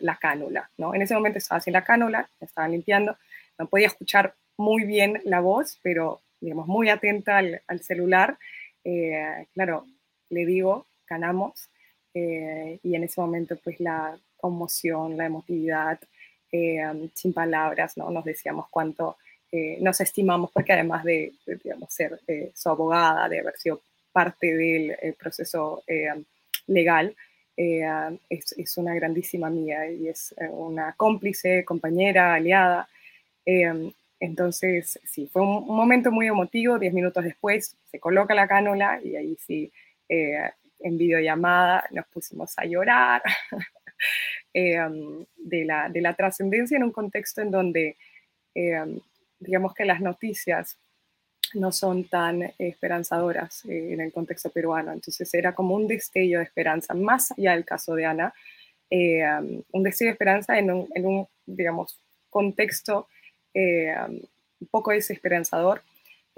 [0.00, 0.94] la cánula, ¿no?
[0.94, 3.18] En ese momento estaba sin la cánula, estaba limpiando,
[3.58, 8.38] no podía escuchar muy bien la voz, pero, digamos, muy atenta al, celular.
[8.84, 9.86] Eh, claro,
[10.30, 11.70] le digo, ganamos,
[12.12, 16.00] eh, y en ese momento, pues, la conmoción, la emotividad,
[16.50, 18.10] sin palabras, ¿no?
[18.10, 19.16] Nos decíamos cuánto
[19.80, 21.32] nos estimamos, porque además de,
[21.88, 22.20] ser
[22.54, 23.80] su abogada, de haber sido
[24.12, 25.82] parte del proceso
[26.66, 27.14] legal,
[27.60, 27.84] eh,
[28.30, 32.88] es, una grandísima amiga y es eh, una cómplice, compañera, aliada.
[33.44, 36.78] Eh, entonces, sí, fue un, momento muy emotivo.
[36.78, 39.72] Diez minutos después se coloca la cánula y ahí sí,
[40.08, 43.22] en videollamada nos pusimos a llorar
[44.52, 47.96] de la, de la trascendencia en un contexto en donde,
[49.40, 50.78] digamos que las noticias
[51.54, 54.92] no son tan esperanzadoras eh, en el contexto peruano.
[54.92, 58.34] Entonces era como un destello de esperanza, más allá del caso de Ana,
[58.90, 59.24] eh,
[59.72, 61.98] un destello de esperanza en un, digamos,
[62.30, 63.08] contexto
[63.54, 64.20] eh, um,
[64.60, 65.82] un poco desesperanzador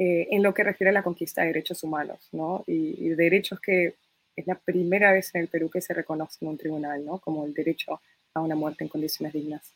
[0.02, 2.64] en lo que refiere a la conquista de derechos humanos, ¿no?
[2.66, 3.96] Y, derechos que
[4.36, 7.18] es la primera vez en el Perú que se reconoce en un tribunal, ¿no?
[7.18, 8.00] Como el derecho
[8.34, 9.72] a una muerte en condiciones dignas.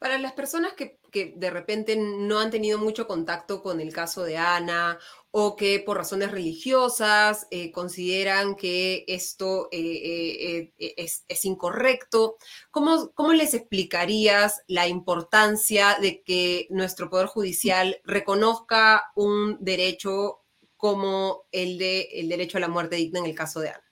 [0.00, 4.38] Para las personas que, de repente no han tenido mucho contacto con el caso de
[4.38, 4.98] Ana
[5.30, 12.38] o que por razones religiosas eh, consideran que esto eh, eh, es, incorrecto,
[12.70, 20.39] ¿cómo, ¿cómo, les explicarías la importancia de que nuestro Poder Judicial reconozca un derecho
[20.80, 23.84] como el, de, el derecho a la muerte digna en el caso de Ana?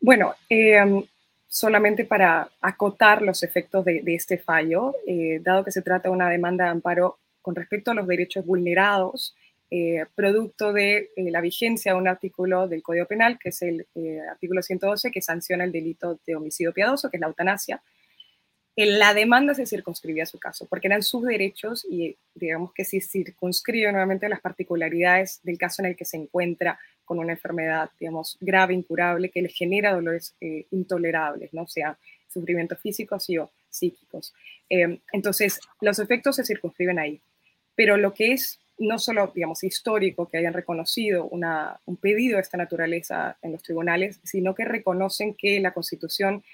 [0.00, 0.34] Bueno,
[1.48, 6.30] solamente para acotar los efectos de, este fallo, eh, dado que se trata de una
[6.30, 9.34] demanda de amparo con respecto a los derechos vulnerados,
[9.68, 13.84] eh, producto de eh, la vigencia de un artículo del Código Penal, que es el
[14.30, 17.82] artículo 112, que sanciona el delito de homicidio piadoso, que es la eutanasia,
[18.76, 23.00] la demanda se circunscribía a su caso, porque eran sus derechos y digamos que se
[23.00, 28.36] circunscribe nuevamente las particularidades del caso en el que se encuentra con una enfermedad, digamos,
[28.40, 31.66] grave, incurable, que le genera dolores eh, intolerables, ¿no?
[31.66, 31.96] sea,
[32.28, 34.34] sufrimientos físicos y o psíquicos.
[34.68, 37.20] Em, entonces, los efectos se circunscriben ahí.
[37.74, 42.58] Pero lo que es no solo, digamos, histórico que hayan reconocido un pedido de esta
[42.58, 46.44] naturaleza en los tribunales, sino que reconocen que la Constitución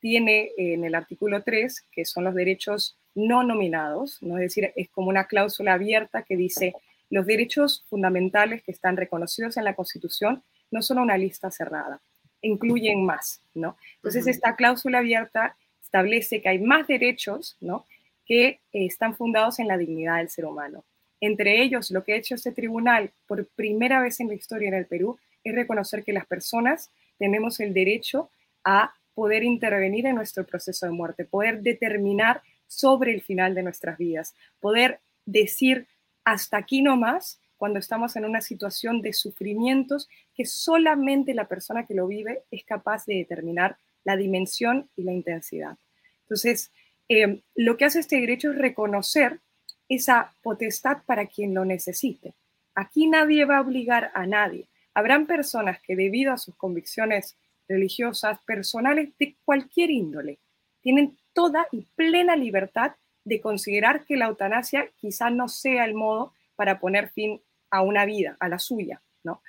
[0.00, 4.36] tiene en el artículo 3, que son los derechos no nominados, ¿no?
[4.36, 6.74] es decir, es como una cláusula abierta que dice
[7.10, 12.00] los derechos fundamentales que están reconocidos en la Constitución no son una lista cerrada,
[12.42, 13.76] incluyen más, ¿no?
[13.96, 17.86] Entonces, esta cláusula abierta establece que hay más derechos, ¿no?
[18.26, 20.84] Que eh, están fundados en la dignidad del ser humano.
[21.20, 24.74] Entre ellos, lo que ha hecho este tribunal por primera vez en la historia en
[24.74, 28.30] el Perú es reconocer que las personas tenemos el derecho
[28.64, 33.98] a poder intervenir en nuestro proceso de muerte, poder determinar sobre el final de nuestras
[33.98, 35.88] vidas, poder decir
[36.22, 41.84] hasta aquí no más cuando estamos en una situación de sufrimientos que solamente la persona
[41.84, 45.76] que lo vive es capaz de determinar la dimensión y la intensidad.
[46.22, 46.70] Entonces,
[47.08, 49.40] eh, lo que hace este derecho es reconocer
[49.88, 52.34] esa potestad para quien lo necesite.
[52.76, 54.68] Aquí nadie va a obligar a nadie.
[54.94, 57.36] Habrán personas que debido a sus convicciones
[57.68, 60.38] religiosas, personales, de cualquier índole.
[60.80, 62.92] Tienen toda y plena libertad
[63.24, 68.04] de considerar que la eutanasia quizá no sea el modo para poner fin a una
[68.06, 69.42] vida, a la suya, ¿no?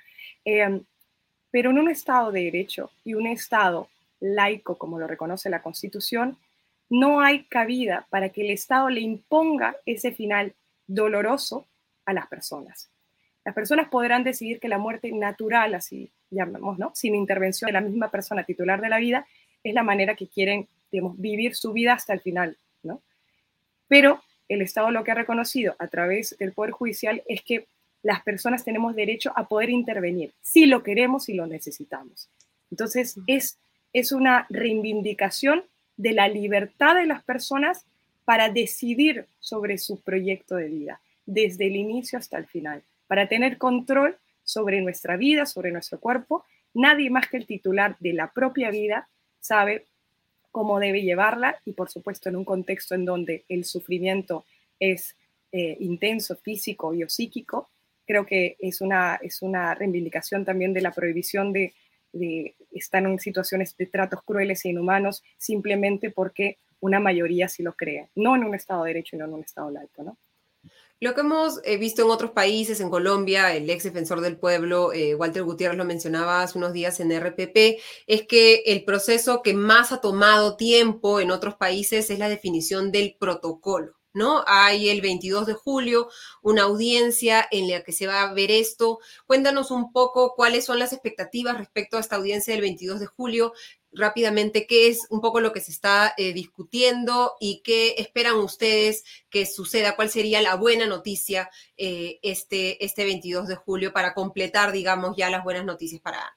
[0.44, 0.84] Em,
[1.50, 3.88] pero en un Estado de Derecho y un Estado
[4.20, 6.36] laico, como lo reconoce la Constitución,
[6.90, 10.54] no hay cabida para que el Estado le imponga ese final
[10.86, 11.66] doloroso
[12.04, 12.90] a las personas.
[13.44, 16.92] Las personas podrán decidir que la muerte natural, así llamamos, ¿no?
[16.94, 19.26] Sin intervención de la misma persona titular de la vida,
[19.64, 23.00] es la manera que quieren, digamos, vivir su vida hasta el final, ¿no?
[23.88, 27.66] Pero el Estado lo que ha reconocido a través del Poder Judicial es que
[28.02, 32.28] las personas tenemos derecho a poder intervenir, si lo queremos y lo necesitamos.
[32.70, 33.58] Entonces, es,
[33.92, 35.64] es una reivindicación
[35.96, 37.84] de la libertad de las personas
[38.24, 43.58] para decidir sobre su proyecto de vida, desde el inicio hasta el final, para tener
[43.58, 46.44] control sobre nuestra vida, sobre nuestro cuerpo.
[46.74, 49.08] Nadie más que el titular de la propia vida
[49.40, 49.86] sabe
[50.52, 54.44] cómo debe llevarla y por supuesto en un contexto en donde el sufrimiento
[54.78, 55.16] es
[55.50, 57.68] eh, intenso, físico y psíquico,
[58.06, 61.74] creo que es una, es una reivindicación también de la prohibición de,
[62.12, 67.72] de estar en situaciones de tratos crueles e inhumanos simplemente porque una mayoría sí lo
[67.72, 70.16] cree, no en un Estado de Derecho y no en un Estado laico, ¿no?
[71.02, 74.92] Lo que hemos eh, visto en otros países, en Colombia, el ex defensor del pueblo,
[74.92, 79.54] eh, Walter Gutiérrez, lo mencionaba hace unos días en RPP, es que el proceso que
[79.54, 83.94] más ha tomado tiempo en otros países es la definición del protocolo.
[84.12, 84.44] ¿no?
[84.46, 86.08] Hay el 22 de julio
[86.42, 88.98] una audiencia en la que se va a ver esto.
[89.26, 93.52] Cuéntanos un poco cuáles son las expectativas respecto a esta audiencia del 22 de julio.
[93.92, 99.04] Rápidamente, ¿qué es un poco lo que se está eh, discutiendo y qué esperan ustedes
[99.30, 99.96] que suceda?
[99.96, 105.30] ¿Cuál sería la buena noticia eh, este, este 22 de julio para completar, digamos, ya
[105.30, 106.36] las buenas noticias para Ana?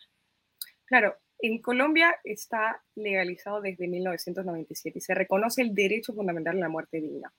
[0.86, 6.70] Claro, en Colombia está legalizado desde 1997 y se reconoce el derecho fundamental a la
[6.70, 7.34] muerte digna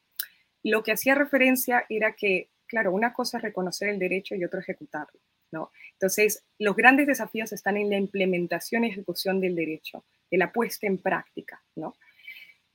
[0.64, 4.61] lo que hacía referencia era que, claro, una cosa es reconocer el derecho y otra
[4.61, 5.20] ejecutarlo,
[5.55, 5.71] ¿no?
[5.93, 10.87] Entonces, los grandes desafíos están en la implementación y ejecución del derecho, de la puesta
[10.87, 11.95] en práctica, ¿no?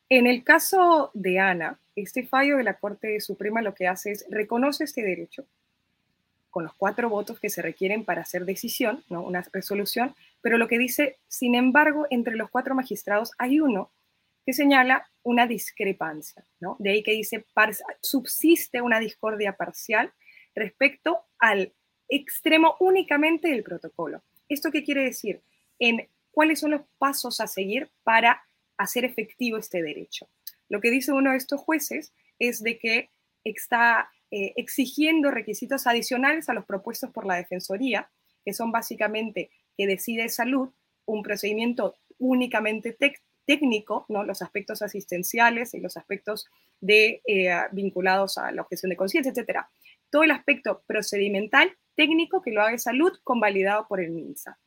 [0.09, 4.25] En el caso de Ana, este fallo de la Corte Suprema lo que hace es
[4.29, 5.45] reconoce este derecho
[6.49, 9.21] con los cuatro votos que se requieren para hacer decisión, ¿no?
[9.21, 13.91] una resolución, pero lo que dice, sin embargo, entre los cuatro magistrados hay uno
[14.45, 16.75] que señala una discrepancia, ¿no?
[16.79, 17.45] De ahí que dice,
[18.01, 20.11] subsiste una discordia parcial
[20.55, 21.73] respecto al
[22.09, 24.21] extremo únicamente del protocolo.
[24.49, 25.41] ¿Esto qué quiere decir?
[25.77, 28.43] En cuáles son los pasos a seguir para
[28.77, 30.27] hacer efectivo este derecho.
[30.69, 33.09] Lo que dice uno de estos jueces es de que
[33.43, 38.09] está eh, exigiendo requisitos adicionales a los propuestos por la Defensoría,
[38.45, 40.69] que son básicamente que decide salud,
[41.05, 42.95] un procedimiento únicamente
[43.45, 44.23] técnico, ¿no?
[44.23, 46.47] los aspectos asistenciales y los aspectos
[46.79, 49.69] de, eh, vinculados a la objeción de conciencia, etcétera.
[50.11, 54.57] Todo el aspecto procedimental técnico que lo haga salud convalidado por el MINSA,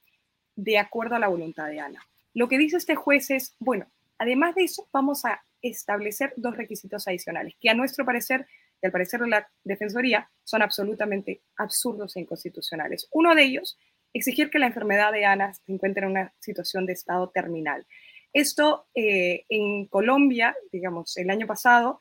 [0.55, 2.07] de acuerdo a la voluntad de Ana.
[2.35, 3.87] Lo que dice este juez es, bueno,
[4.19, 8.47] además de eso, vamos a establecer dos requisitos adicionales, que a nuestro parecer
[8.83, 13.09] y al parecer de la Defensoría son absolutamente absurdos e inconstitucionales.
[13.13, 13.79] Uno de ellos,
[14.13, 17.87] exigir que la enfermedad de Ana se encuentre en una situación de estado terminal.
[18.35, 21.99] Esto eh, en Colombia, digamos, el año pasado,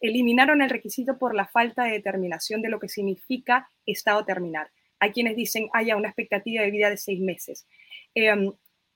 [0.00, 4.68] eliminaron el requisito por la falta de determinación de lo que significa estado terminal.
[4.98, 7.66] Hay quienes dicen haya una expectativa de vida de seis meses.
[8.14, 8.52] Em,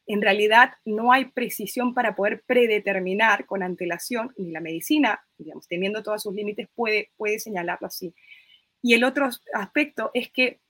[0.06, 6.02] en realidad no hay precisión para poder predeterminar con antelación, ni la medicina, digamos, teniendo
[6.02, 8.14] todos sus límites, puede, puede señalarlo así.
[8.82, 10.60] Y el otro aspecto es que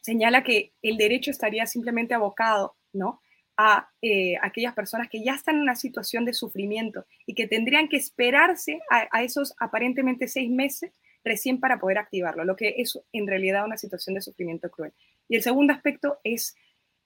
[0.00, 3.20] señala que el derecho estaría simplemente abocado, ¿no?
[3.60, 7.88] A eh, aquellas personas que ya están en una situación de sufrimiento y que tendrían
[7.88, 10.92] que esperarse a, esos aparentemente seis meses
[11.24, 14.92] recién para poder activarlo, lo que es en realidad una situación de sufrimiento cruel.
[15.28, 16.54] Y el segundo aspecto es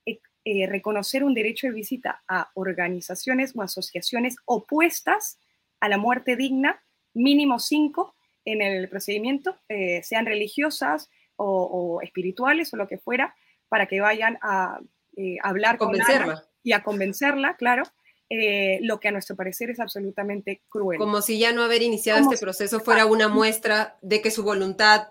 [0.04, 5.38] eh, eh, reconocer un derecho de visita a organizaciones o asociaciones opuestas
[5.80, 6.82] a la muerte digna,
[7.14, 9.56] mínimo cinco en el procedimiento,
[10.02, 13.34] sean religiosas o, espirituales o lo que fuera,
[13.68, 14.80] para que vayan a
[15.16, 16.34] eh, hablar convencerla.
[16.34, 17.82] con y a convencerla, claro,
[18.30, 20.98] eh, lo que a nuestro parecer es absolutamente cruel.
[20.98, 25.08] Como si ya no haber iniciado este proceso fuera una muestra de que su voluntad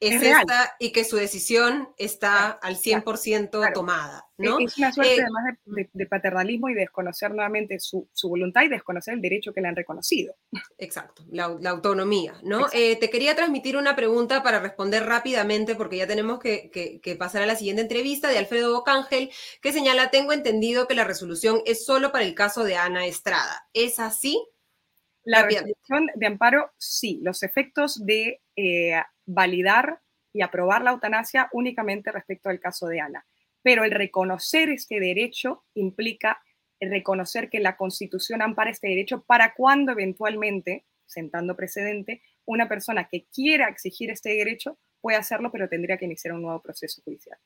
[0.00, 4.26] es, esta y que su decisión está al 100% tomada.
[4.36, 4.60] ¿no?
[4.60, 9.20] Es una suerte eh, además de, paternalismo y desconocer nuevamente su, voluntad y desconocer el
[9.20, 10.34] derecho que le han reconocido.
[10.78, 12.34] Exacto, la, autonomía.
[12.42, 12.66] ¿no?
[12.72, 17.42] Eh, te quería transmitir una pregunta para responder rápidamente porque ya tenemos que, que, pasar
[17.42, 19.30] a la siguiente entrevista de Alfredo Bocángel
[19.60, 23.68] que señala, tengo entendido que la resolución es solo para el caso de Ana Estrada.
[23.72, 24.46] ¿Es así?
[25.24, 27.18] La resolución de amparo, sí.
[27.22, 28.94] Los efectos de eh,
[29.28, 30.00] validar
[30.32, 33.26] y aprobar la eutanasia únicamente respecto al caso de Ana.
[33.62, 36.40] Pero el reconocer este derecho implica
[36.80, 43.26] reconocer que la Constitución ampara este derecho para cuando eventualmente, sentando precedente, una persona que
[43.26, 47.38] quiera exigir este derecho puede hacerlo, pero tendría que iniciar un nuevo proceso judicial.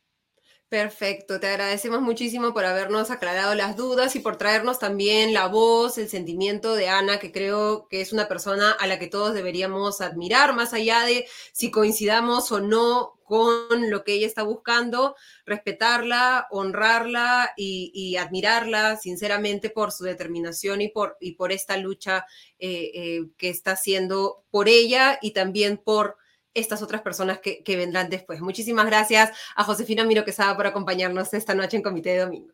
[0.72, 5.98] Perfecto, te agradecemos muchísimo por habernos aclarado las dudas y por traernos también la voz,
[5.98, 10.00] el sentimiento de Ana, que creo que es una persona a la que todos deberíamos
[10.00, 15.14] admirar, más allá de si coincidamos o no con lo que ella está buscando,
[15.44, 22.24] respetarla, honrarla y, admirarla sinceramente por su determinación y por, y por esta lucha
[22.58, 26.16] eh, eh, que está haciendo por ella y también por
[26.54, 28.40] estas otras personas que, vendrán después.
[28.40, 32.52] Muchísimas gracias a Josefina Miro Quesada por acompañarnos esta noche en Comité de Domingo.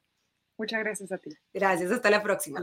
[0.57, 1.30] Muchas gracias a ti.
[1.53, 2.61] Gracias, hasta la próxima.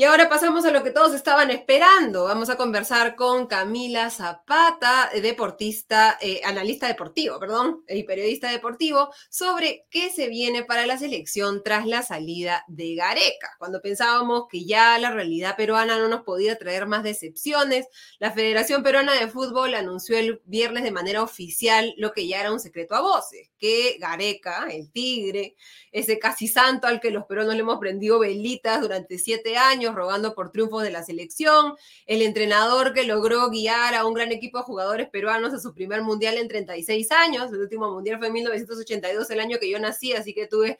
[0.00, 2.24] Y ahora pasamos a lo que todos estaban esperando.
[2.24, 9.84] Vamos a conversar con Camila Zapata, deportista, eh, analista deportivo, perdón, y periodista deportivo, sobre
[9.90, 13.50] qué se viene para la selección tras la salida de Gareca.
[13.58, 17.86] Cuando pensábamos que ya la realidad peruana no nos podía traer más decepciones,
[18.18, 22.52] la Federación Peruana de Fútbol anunció el viernes de manera oficial lo que ya era
[22.52, 25.56] un secreto a voces, que Gareca, el tigre,
[25.92, 30.34] ese casi santo al que los peruanos le hemos prendido velitas durante siete años, rogando
[30.34, 31.74] por triunfos de la selección,
[32.06, 36.02] el entrenador que logró guiar a un gran equipo de jugadores peruanos a su primer
[36.02, 40.12] mundial en 36 años, el último mundial fue en 1982, el año que yo nací,
[40.12, 40.78] así que tuve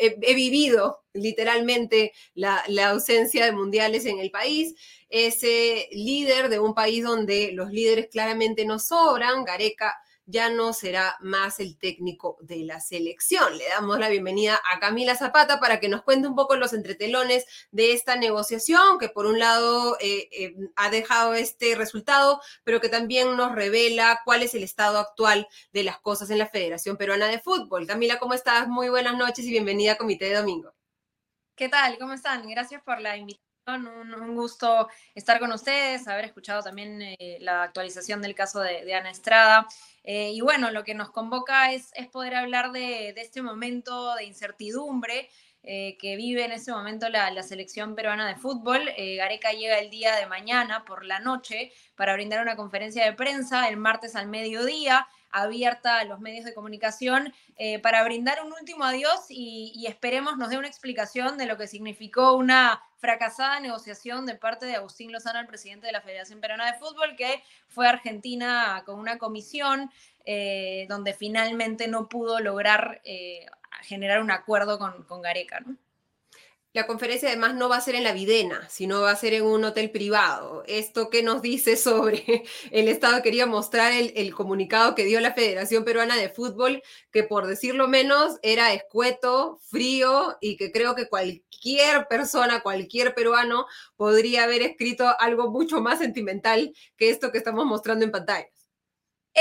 [0.00, 4.74] he, vivido literalmente la, la, ausencia de mundiales en el país.
[5.08, 9.96] Ese líder de un país donde los líderes claramente no sobran, Gareca
[10.28, 13.56] ya no será más el técnico de la selección.
[13.56, 17.46] Le damos la bienvenida a Camila Zapata para que nos cuente un poco los entretelones
[17.70, 22.90] de esta negociación, que por un lado eh, eh, ha dejado este resultado, pero que
[22.90, 27.28] también nos revela cuál es el estado actual de las cosas en la Federación Peruana
[27.28, 27.86] de Fútbol.
[27.86, 28.68] Camila, ¿cómo estás?
[28.68, 30.74] Muy buenas noches y bienvenida a Comité de Domingo.
[31.56, 31.98] ¿Qué tal?
[31.98, 32.46] ¿Cómo están?
[32.46, 38.22] Gracias por la invitación un, gusto estar con ustedes, haber escuchado también eh, la actualización
[38.22, 39.66] del caso de, Ana Estrada.
[40.04, 45.28] Eh, y bueno, lo que nos convoca es, poder hablar de, este momento de incertidumbre
[45.62, 48.90] eh, que vive en este momento la selección peruana de fútbol.
[48.96, 53.68] Gareca llega el día de mañana por la noche para brindar una conferencia de prensa
[53.68, 58.84] el martes al mediodía abierta a los medios de comunicación eh, para brindar un último
[58.84, 64.34] adiós y, esperemos nos dé una explicación de lo que significó una fracasada negociación de
[64.34, 67.90] parte de Agustín Lozano, el presidente de la Federación Peruana de Fútbol, que fue a
[67.90, 69.90] Argentina con una comisión
[70.24, 73.46] eh, donde finalmente no pudo lograr eh,
[73.82, 75.60] generar un acuerdo con, con Gareca.
[75.60, 75.76] ¿no?
[76.74, 79.44] La conferencia además no va a ser en la Videna, sino va a ser en
[79.44, 80.64] un hotel privado.
[80.66, 83.22] ¿Esto qué nos dice sobre el Estado?
[83.22, 88.36] Quería mostrar el, comunicado que dio la Federación Peruana de Fútbol, que por decirlo menos
[88.42, 93.66] era escueto, frío y que creo que cualquier persona, cualquier peruano
[93.96, 98.46] podría haber escrito algo mucho más sentimental que esto que estamos mostrando en pantalla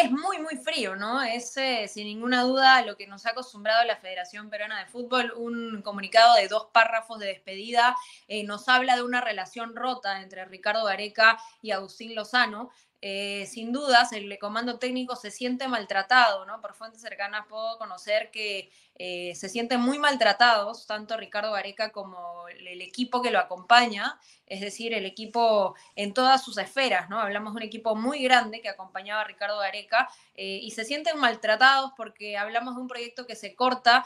[0.01, 1.21] es muy, muy frío, ¿no?
[1.23, 5.33] Es eh, sin ninguna duda lo que nos ha acostumbrado la Federación Peruana de Fútbol,
[5.35, 7.95] un comunicado de dos párrafos de despedida,
[8.27, 12.71] eh, nos habla de una relación rota entre Ricardo Gareca y Agustín Lozano,
[13.01, 16.61] eh, sin dudas el comando técnico se siente maltratado, ¿no?
[16.61, 22.47] Por fuentes cercanas puedo conocer que eh, se sienten muy maltratados, tanto Ricardo Gareca como
[22.47, 27.19] el equipo que lo acompaña, es decir, el equipo en todas sus esferas, ¿no?
[27.19, 31.19] Hablamos de un equipo muy grande que acompañaba a Ricardo Gareca eh, y se sienten
[31.19, 34.05] maltratados porque hablamos de un proyecto que se corta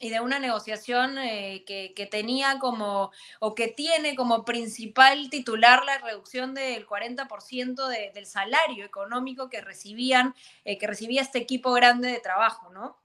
[0.00, 5.98] y de una negociación eh, que, tenía como, o que tiene como principal titular la
[5.98, 10.34] reducción del 40% del salario económico que recibían,
[10.64, 12.98] eh, que recibía este equipo grande de trabajo, ¿no?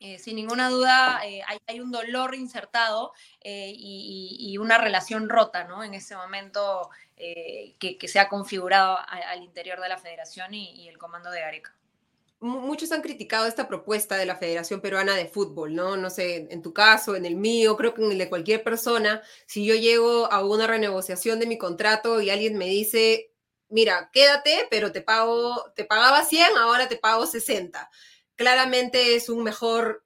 [0.00, 3.12] Eh, sin ninguna duda hay, un dolor insertado
[3.42, 5.82] y, una relación rota, ¿no?
[5.82, 11.32] En ese momento que, se ha configurado al interior de la federación y el comando
[11.32, 11.74] de Gareca
[12.40, 15.96] muchos han criticado esta propuesta de la Federación Peruana de Fútbol, ¿no?
[15.96, 19.22] No sé, en tu caso, en el mío, creo que en el de cualquier persona,
[19.46, 23.32] si yo llego a una renegociación de mi contrato y alguien me dice,
[23.68, 27.90] mira, quédate, pero te pago, te pagaba 100, ahora te pago 60.
[28.36, 30.04] Claramente es un mejor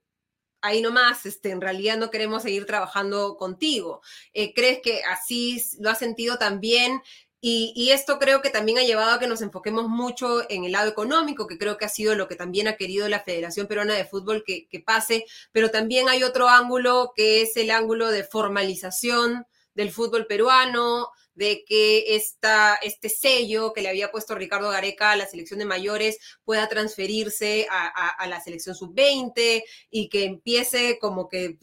[0.62, 4.01] ahí nomás, este, en realidad no queremos seguir trabajando contigo.
[4.33, 7.03] Eh, ¿Crees que así lo has sentido también
[7.45, 10.88] y, esto creo que también ha llevado a que nos enfoquemos mucho en el lado
[10.88, 14.05] económico, que creo que ha sido lo que también ha querido la Federación Peruana de
[14.05, 19.90] Fútbol que, pase, pero también hay otro ángulo que es el ángulo de formalización del
[19.90, 25.59] fútbol peruano, de que este sello que le había puesto Ricardo Gareca a la selección
[25.59, 31.59] de mayores pueda transferirse a, la selección sub-20 y que empiece como que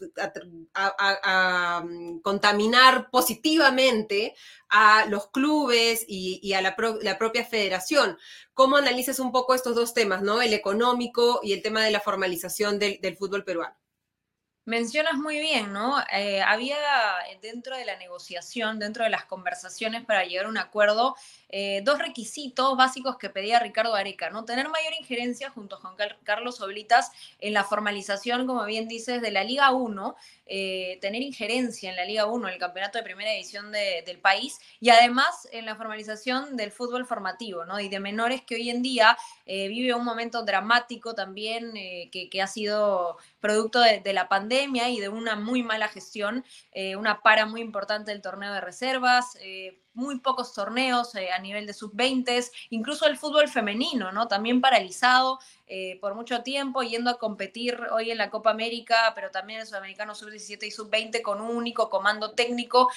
[0.74, 4.34] a, mm, contaminar positivamente
[4.68, 8.18] a los clubes y, a la, propia federación.
[8.54, 10.42] ¿Cómo analizas un poco estos dos temas, ¿no?
[10.42, 13.79] El económico y el tema de la formalización del fútbol peruano.
[14.66, 15.96] Mencionas muy bien, ¿no?
[16.12, 16.76] Eh, había
[17.40, 21.16] dentro de la negociación, dentro de las conversaciones para llegar a un acuerdo,
[21.48, 24.44] eh, dos requisitos básicos que pedía Ricardo Areca, ¿no?
[24.44, 29.44] Tener mayor injerencia junto con Carlos Oblitas en la formalización, como bien dices, de la
[29.44, 30.14] Liga 1,
[30.46, 34.90] eh, tener injerencia en la Liga 1, el campeonato de primera división del país, y
[34.90, 37.80] además en la formalización del fútbol formativo, ¿no?
[37.80, 43.16] Y de menores que hoy en día vive un momento dramático también, que, ha sido
[43.40, 48.10] producto de, la pandemia y de una muy mala gestión, eh, una para muy importante
[48.10, 53.16] del torneo de reservas, eh, muy pocos torneos eh, a nivel de sub-20, incluso el
[53.16, 54.28] fútbol femenino, ¿no?
[54.28, 55.38] También paralizado
[56.00, 60.16] por mucho tiempo, yendo a competir hoy en la Copa América, pero también en Sudamericano
[60.16, 62.88] sub-17 y sub-20 con un único comando técnico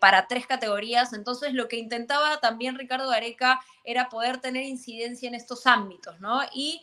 [0.00, 1.12] para tres categorías.
[1.12, 6.40] Entonces, lo que intentaba también Ricardo Gareca era poder tener incidencia en estos ámbitos, ¿no?
[6.52, 6.82] Y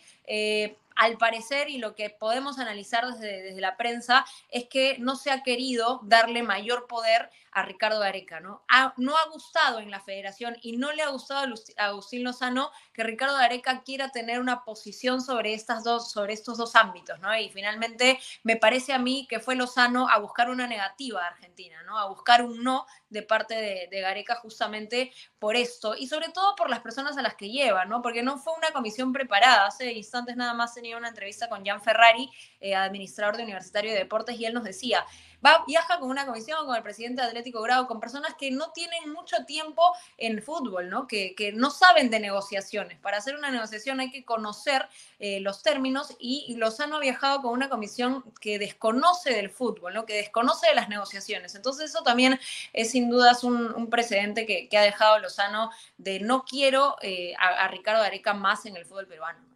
[0.96, 5.32] al parecer, y lo que podemos analizar desde, desde, la prensa, es que no se
[5.32, 8.64] ha querido darle mayor poder a Ricardo Gareca, ¿no?
[8.98, 13.02] no ha gustado en la federación y no le ha gustado a Agustín Lozano que
[13.04, 17.34] Ricardo Gareca quiera tener una posición sobre, estas dos, sobre estos dos ámbitos, ¿no?
[17.38, 21.82] Y finalmente me parece a mí que fue Lozano a buscar una negativa de Argentina,
[21.84, 21.98] ¿no?
[21.98, 22.86] A buscar un no
[23.16, 27.36] de parte de, Gareca justamente por esto y sobre todo por las personas a las
[27.36, 28.02] que lleva, ¿no?
[28.02, 29.66] Porque no fue una comisión preparada.
[29.66, 34.00] Hace instantes nada más tenía una entrevista con Jan Ferrari, eh, administrador de Universitario de
[34.00, 35.06] Deportes, y él nos decía,
[35.44, 38.72] va, viaja con una comisión, con el presidente de Atlético Grado, con personas que no
[38.72, 41.08] tienen mucho tiempo en fútbol, ¿no?
[41.08, 43.00] Que, que no saben de negociaciones.
[43.00, 44.88] Para hacer una negociación hay que conocer
[45.20, 50.06] eh, los términos y, Lozano ha viajado con una comisión que desconoce del fútbol, ¿no?
[50.06, 51.56] Que desconoce de las negociaciones.
[51.56, 52.40] Entonces eso también
[52.74, 58.04] es sin dudas un, precedente que, ha dejado Lozano de no quiero eh, a, Ricardo
[58.04, 59.55] Areca más en el fútbol peruano.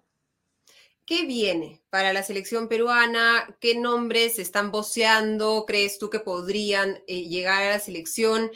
[1.09, 3.57] ¿Qué viene para la selección peruana?
[3.59, 5.65] ¿Qué nombres están voceando?
[5.65, 8.51] ¿Crees tú que podrían eh, llegar a la selección?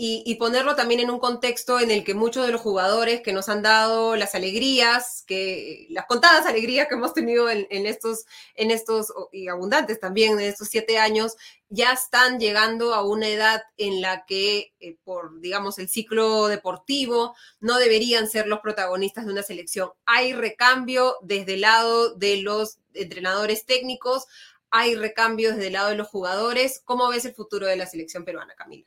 [0.00, 3.48] Y, ponerlo también en un contexto en el que muchos de los jugadores que nos
[3.48, 8.24] han dado las alegrías, que las contadas alegrías que hemos tenido en, estos,
[8.54, 11.34] en estos, y abundantes también en estos siete años,
[11.68, 17.34] ya están llegando a una edad en la que, eh, por, digamos, el ciclo deportivo,
[17.58, 19.90] no deberían ser los protagonistas de una selección.
[20.06, 24.26] Hay recambio desde el lado de los entrenadores técnicos,
[24.70, 26.80] hay recambio desde el lado de los jugadores.
[26.84, 28.86] ¿Cómo ves el futuro de la selección peruana, Camila?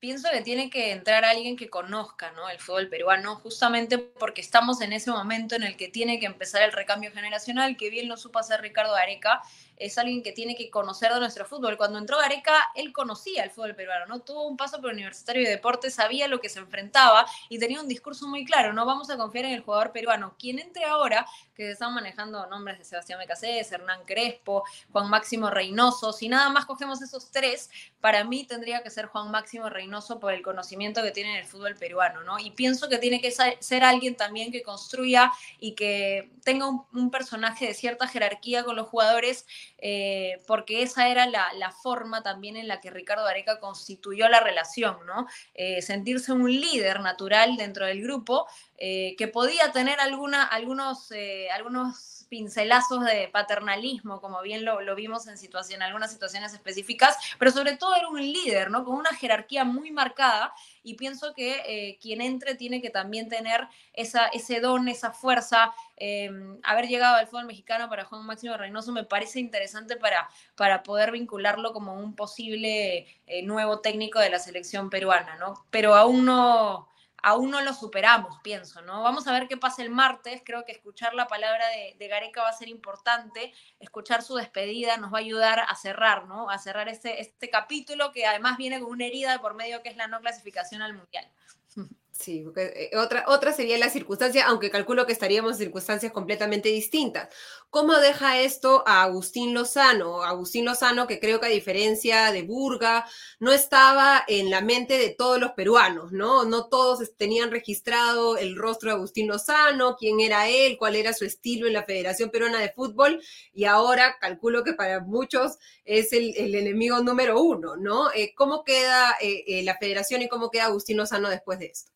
[0.00, 2.48] Pienso que tiene que entrar alguien que conozca ¿no?
[2.48, 6.62] el fútbol peruano, justamente porque estamos en ese momento en el que tiene que empezar
[6.62, 9.42] el recambio generacional, que bien lo supo hacer Ricardo Areca,
[9.76, 11.78] es alguien que tiene que conocer de nuestro fútbol.
[11.78, 14.20] Cuando entró Gareca, él conocía el fútbol peruano, ¿no?
[14.20, 17.88] Tuvo un paso por Universitario de Deportes, sabía lo que se enfrentaba y tenía un
[17.88, 20.34] discurso muy claro, no vamos a confiar en el jugador peruano.
[20.38, 25.48] Quien entre ahora, que se están manejando nombres de Sebastián Becasés, Hernán Crespo, Juan Máximo
[25.48, 27.70] Reynoso, si nada más cogemos esos tres,
[28.00, 29.89] para mí tendría que ser Juan Máximo Reynoso
[30.20, 32.38] por el conocimiento que tiene en el fútbol peruano, ¿no?
[32.38, 37.66] Y pienso que tiene que ser alguien también que construya y que tenga un personaje
[37.66, 39.46] de cierta jerarquía con los jugadores
[39.82, 44.98] eh, porque esa era la, forma también en la que Ricardo Areca constituyó la relación,
[45.06, 45.26] ¿no?
[45.54, 51.10] Eh, sentirse un líder natural dentro del grupo, eh, que podía tener alguna, algunos,
[51.54, 57.76] algunos pincelazos de paternalismo, como bien lo, vimos en, situación, algunas situaciones específicas, pero sobre
[57.76, 58.84] todo era un líder, ¿no?
[58.84, 60.54] Con una jerarquía muy marcada
[60.84, 65.74] y pienso que eh, quien entre tiene que también tener esa, ese don, esa fuerza.
[65.96, 70.82] Em, haber llegado al fútbol mexicano para Juan Máximo Reynoso me parece interesante para, para
[70.84, 75.66] poder vincularlo como un posible eh, nuevo técnico de la selección peruana, ¿no?
[75.70, 76.88] Pero aún no
[77.22, 79.02] aún no lo superamos, pienso, ¿no?
[79.02, 80.42] Vamos a ver qué pasa el martes.
[80.44, 83.52] Creo que escuchar la palabra de, Gareca va a ser importante.
[83.78, 86.50] Escuchar su despedida nos va a ayudar a cerrar, ¿no?
[86.50, 89.96] A cerrar este, este capítulo que además viene con una herida por medio que es
[89.96, 91.30] la no clasificación al Mundial.
[92.20, 97.30] Sí, eh, otra, otra sería la circunstancia, aunque calculo que estaríamos en circunstancias completamente distintas.
[97.70, 100.22] ¿Cómo deja esto a Agustín Lozano?
[100.22, 103.06] Agustín Lozano, que creo que a diferencia de Burga,
[103.38, 106.44] no estaba en la mente de todos los peruanos, ¿no?
[106.44, 111.24] No todos tenían registrado el rostro de Agustín Lozano, quién era él, cuál era su
[111.24, 113.22] estilo en la Federación Peruana de Fútbol,
[113.54, 115.56] y ahora calculo que para muchos
[115.86, 118.12] es el, enemigo número uno, ¿no?
[118.12, 121.92] Eh, ¿Cómo queda eh, la Federación y cómo queda Agustín Lozano después de esto?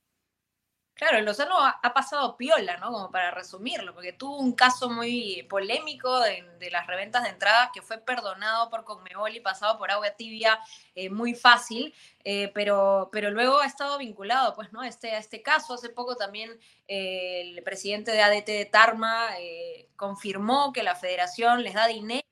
[0.95, 2.93] Claro, Lozano ha, ha, pasado piola, ¿no?
[2.93, 7.83] Como para resumirlo, porque tuvo un caso muy polémico de, las reventas de entradas que
[7.83, 10.61] fue perdonado por Conmebol y pasado por agua tibia
[10.95, 11.93] eh, muy fácil,
[12.23, 14.85] eh, pero, pero luego ha estado vinculado, pues, ¿no?
[14.85, 16.51] Este, a este caso, hace poco también
[16.87, 19.31] eh, el presidente de ADT de Tarma
[19.97, 22.25] confirmó que la federación les da dinero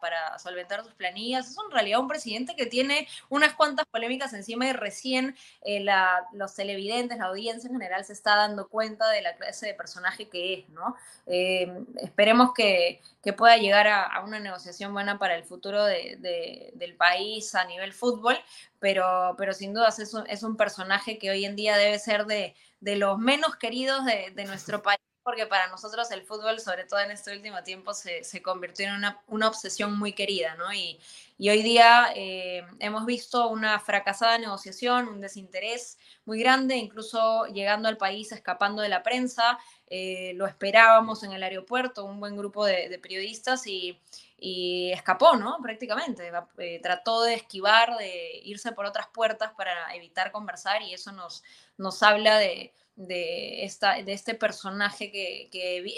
[0.00, 1.50] para, solventar sus planillas.
[1.50, 5.84] Es en realidad un presidente que tiene unas cuantas polémicas encima y recién eh,
[6.32, 10.28] los televidentes, la audiencia en general se está dando cuenta de la clase de personaje
[10.28, 10.96] que es, ¿no?
[11.26, 13.00] Eh, esperemos que,
[13.36, 18.36] pueda llegar a, una negociación buena para el futuro del país a nivel fútbol,
[18.80, 22.26] pero, pero sin dudas es un, es un personaje que hoy en día debe ser
[22.26, 27.00] de, los menos queridos de, de nuestro país porque para nosotros el fútbol, sobre todo
[27.00, 30.72] en este último tiempo, se, se convirtió en una, una, obsesión muy querida, ¿no?
[30.72, 30.98] Y,
[31.38, 37.88] y hoy día eh, hemos visto una fracasada negociación, un desinterés muy grande, incluso llegando
[37.88, 39.58] al país, escapando de la prensa.
[39.88, 44.00] Eh, lo esperábamos en el aeropuerto, un buen grupo de, periodistas y,
[44.38, 45.58] y, escapó, ¿no?
[45.62, 46.30] Prácticamente.
[46.58, 51.42] Eh, trató de esquivar, de irse por otras puertas para evitar conversar y eso nos,
[51.76, 55.48] nos habla de de, esta, de este personaje que,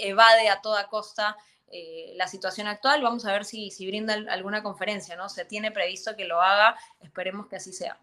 [0.02, 1.36] evade a toda costa
[1.70, 3.02] eh, la situación actual.
[3.02, 5.28] Vamos a ver si, si brinda alguna conferencia, ¿no?
[5.28, 7.98] Se tiene previsto que lo haga, esperemos que así sea.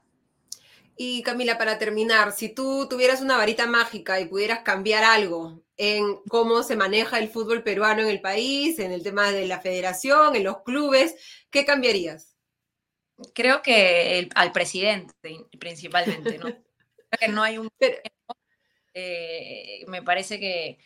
[0.97, 6.17] Y Camila, para terminar, si tú tuvieras una varita mágica y pudieras cambiar algo en
[6.27, 10.35] cómo se maneja el fútbol peruano en el país, en el tema de la federación,
[10.35, 11.15] en los clubes,
[11.49, 12.35] ¿qué cambiarías?
[13.33, 15.13] Creo que al presidente,
[15.59, 16.47] principalmente, ¿no?
[17.19, 17.69] que no hay un...
[18.93, 20.77] Eh, me parece que,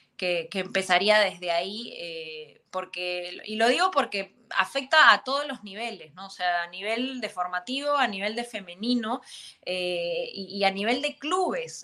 [0.53, 6.28] empezaría desde ahí, eh, porque, y lo digo porque afecta a todos los niveles, ¿no?
[6.28, 9.22] O sea, a nivel de formativo, a nivel de femenino
[9.66, 11.84] eh, y, a nivel de clubes.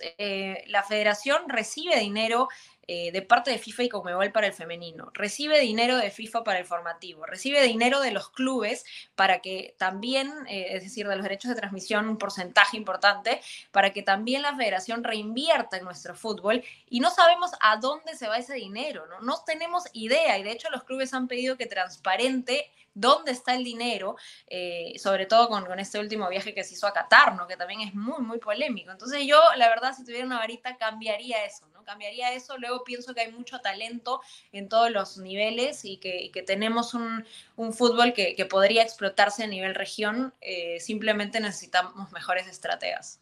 [0.68, 2.50] la federación recibe dinero
[2.88, 6.60] eh, de parte de FIFA y Conmebol para el femenino, recibe dinero de FIFA para
[6.60, 11.24] el formativo, recibe dinero de los clubes para que también, eh, es decir, de los
[11.24, 16.64] derechos de transmisión, un porcentaje importante, para que también la federación reinvierta en nuestro fútbol.
[16.90, 19.22] Y no sabemos a dónde se va ese dinero, ¿no?
[19.22, 20.38] No tenemos idea.
[20.38, 24.16] Y de hecho los clubes han pedido que transparente dónde está el dinero,
[24.48, 27.48] eh, sobre todo con, con, este último viaje que se hizo a Qatar, ¿no?
[27.48, 28.92] que también es muy, muy polémico.
[28.92, 31.84] Entonces yo, la verdad, si tuviera una varita, cambiaría eso, ¿no?
[31.84, 32.58] Cambiaría eso.
[32.58, 34.22] Luego pienso que hay mucho talento
[34.52, 37.26] en todos los niveles y que, que tenemos un,
[37.56, 40.34] un fútbol que, que, podría explotarse a nivel región.
[40.42, 43.20] Eh, simplemente necesitamos mejores estrategas.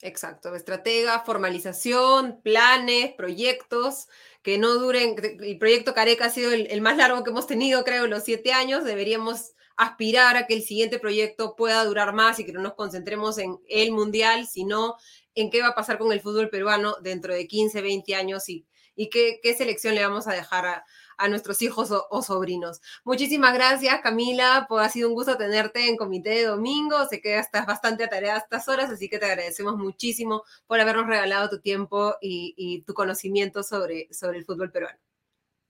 [0.00, 4.08] Exacto, estratega, formalización, planes, proyectos
[4.48, 5.14] que no duren.
[5.42, 8.82] El proyecto Careca ha sido el, más largo que hemos tenido, creo, los siete años.
[8.82, 13.36] Deberíamos aspirar a que el siguiente proyecto pueda durar más y que no nos concentremos
[13.36, 14.96] en el mundial, sino
[15.34, 18.66] en qué va a pasar con el fútbol peruano dentro de 15, 20 años y,
[18.96, 20.84] y qué, qué selección le vamos a dejar a,
[21.18, 22.80] a nuestros hijos o, sobrinos.
[23.04, 27.06] Muchísimas gracias, Camila, pues ha sido un gusto tenerte en Comité de Domingo.
[27.06, 31.06] Sé que estás bastante atareada a estas horas, así que te agradecemos muchísimo por habernos
[31.06, 34.98] regalado tu tiempo y, tu conocimiento sobre, sobre el fútbol peruano.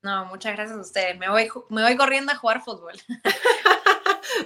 [0.03, 1.19] No, muchas gracias a ustedes.
[1.19, 2.95] Me voy, me voy corriendo a jugar fútbol.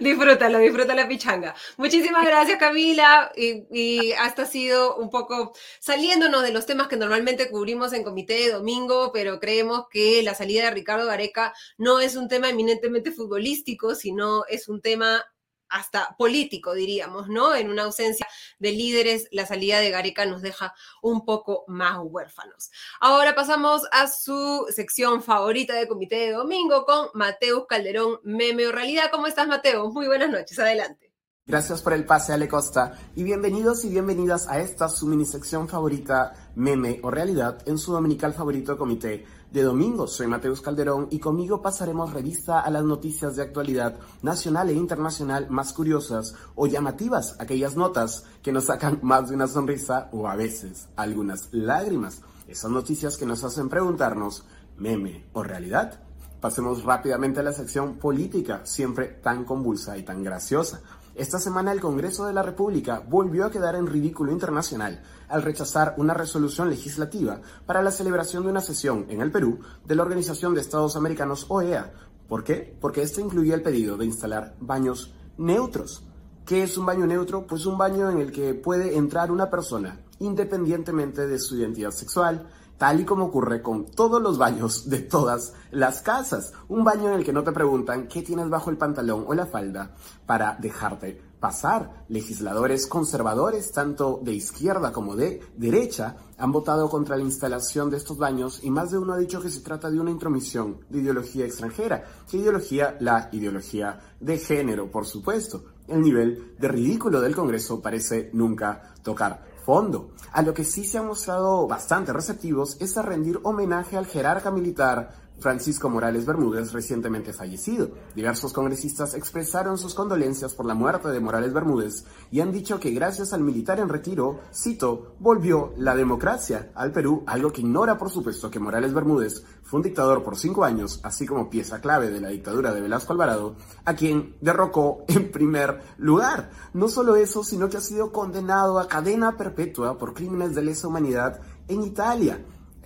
[0.01, 1.55] disfrútalo, disfruta la pichanga.
[1.77, 3.33] Muchísimas gracias, Camila.
[3.37, 8.03] Y, y, hasta ha sido un poco saliéndonos de los temas que normalmente cubrimos en
[8.03, 12.49] comité de domingo, pero creemos que la salida de Ricardo Gareca no es un tema
[12.49, 15.25] eminentemente futbolístico, sino es un tema
[15.73, 17.55] hasta político, diríamos, ¿no?
[17.55, 18.27] En una ausencia
[18.59, 22.71] de líderes, la salida de Gareca nos deja un poco más huérfanos.
[23.01, 28.73] Ahora pasamos a su sección favorita de Comité de Domingo con Mateus Calderón, Meme o
[28.73, 29.11] Realidad.
[29.11, 29.91] ¿Cómo estás, Mateo?
[29.91, 31.13] Muy buenas noches, adelante.
[31.45, 35.69] Gracias por el pase, Ale Costa, y bienvenidos y bienvenidas a esta su mini sección
[35.69, 40.07] favorita, Meme o Realidad, en su dominical favorito Comité de domingo.
[40.07, 45.49] Soy Mateus Calderón y conmigo pasaremos revista a las noticias de actualidad nacional e internacional
[45.51, 50.37] más curiosas o llamativas, aquellas notas que nos sacan más de una sonrisa o a
[50.37, 52.23] veces algunas lágrimas.
[52.49, 54.45] Esas noticias que nos hacen preguntarnos,
[54.79, 56.01] meme o realidad.
[56.41, 60.81] Pasemos rápidamente a la sección política, siempre tan convulsa y tan graciosa.
[61.15, 65.95] Esta semana el Congreso de la República volvió a quedar en ridículo internacional al rechazar
[65.99, 70.55] una resolución legislativa para la celebración de una sesión en el Perú de la Organización
[70.55, 71.93] de Estados Americanos OEA.
[72.29, 72.75] ¿Por qué?
[72.81, 76.03] Porque este incluía el pedido de instalar baños neutros.
[76.47, 77.47] ¿Qué es un baño neutro?
[77.47, 82.47] Pues un baño en el que puede entrar una persona independientemente de su identidad sexual,
[82.83, 86.53] tal y como ocurre con todos los baños de todas las casas.
[86.67, 89.47] Un baño en el que no te preguntan qué tienes bajo el pantalón o la
[89.47, 89.95] falda
[90.27, 92.05] para dejarte pasar.
[92.09, 98.19] Legisladores conservadores, tanto de izquierda como de derecha, han votado contra la instalación de estos
[98.19, 101.45] baños y más de uno ha dicho que se trata de una intromisión de ideología
[101.45, 102.03] extranjera.
[102.29, 102.97] ¿Qué ideología?
[102.99, 105.63] La ideología de género, por supuesto.
[105.87, 110.11] El nivel de ridículo del Congreso parece nunca tocar fondo.
[110.33, 114.51] A lo que sí se han mostrado bastante receptivos es a rendir homenaje al jerarca
[114.51, 117.91] militar Francisco Morales Bermúdez, recientemente fallecido.
[118.15, 122.93] Diversos congresistas expresaron sus condolencias por la muerte de Morales Bermúdez y han dicho que
[122.93, 128.09] gracias al militar en retiro, cito, volvió la democracia al Perú, algo que ignora por
[128.09, 132.21] supuesto que Morales Bermúdez fue un dictador por cinco años, así como pieza clave de
[132.21, 136.51] la dictadura de Velasco Alvarado, a quien derrocó en primer lugar.
[136.73, 140.89] No solo eso, sino que ha sido condenado a cadena perpetua por crímenes de lesa
[140.89, 142.41] humanidad en Italia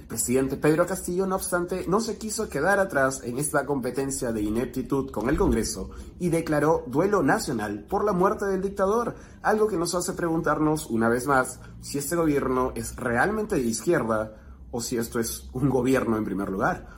[0.08, 5.10] presidente Pedro Castillo, no obstante, no se quiso quedar atrás en esta competencia de ineptitud
[5.10, 9.94] con el Congreso y declaró duelo nacional por la muerte del dictador, algo que nos
[9.94, 14.36] hace preguntarnos una vez más si este gobierno es realmente de izquierda
[14.70, 16.95] o si esto es un gobierno en primer lugar.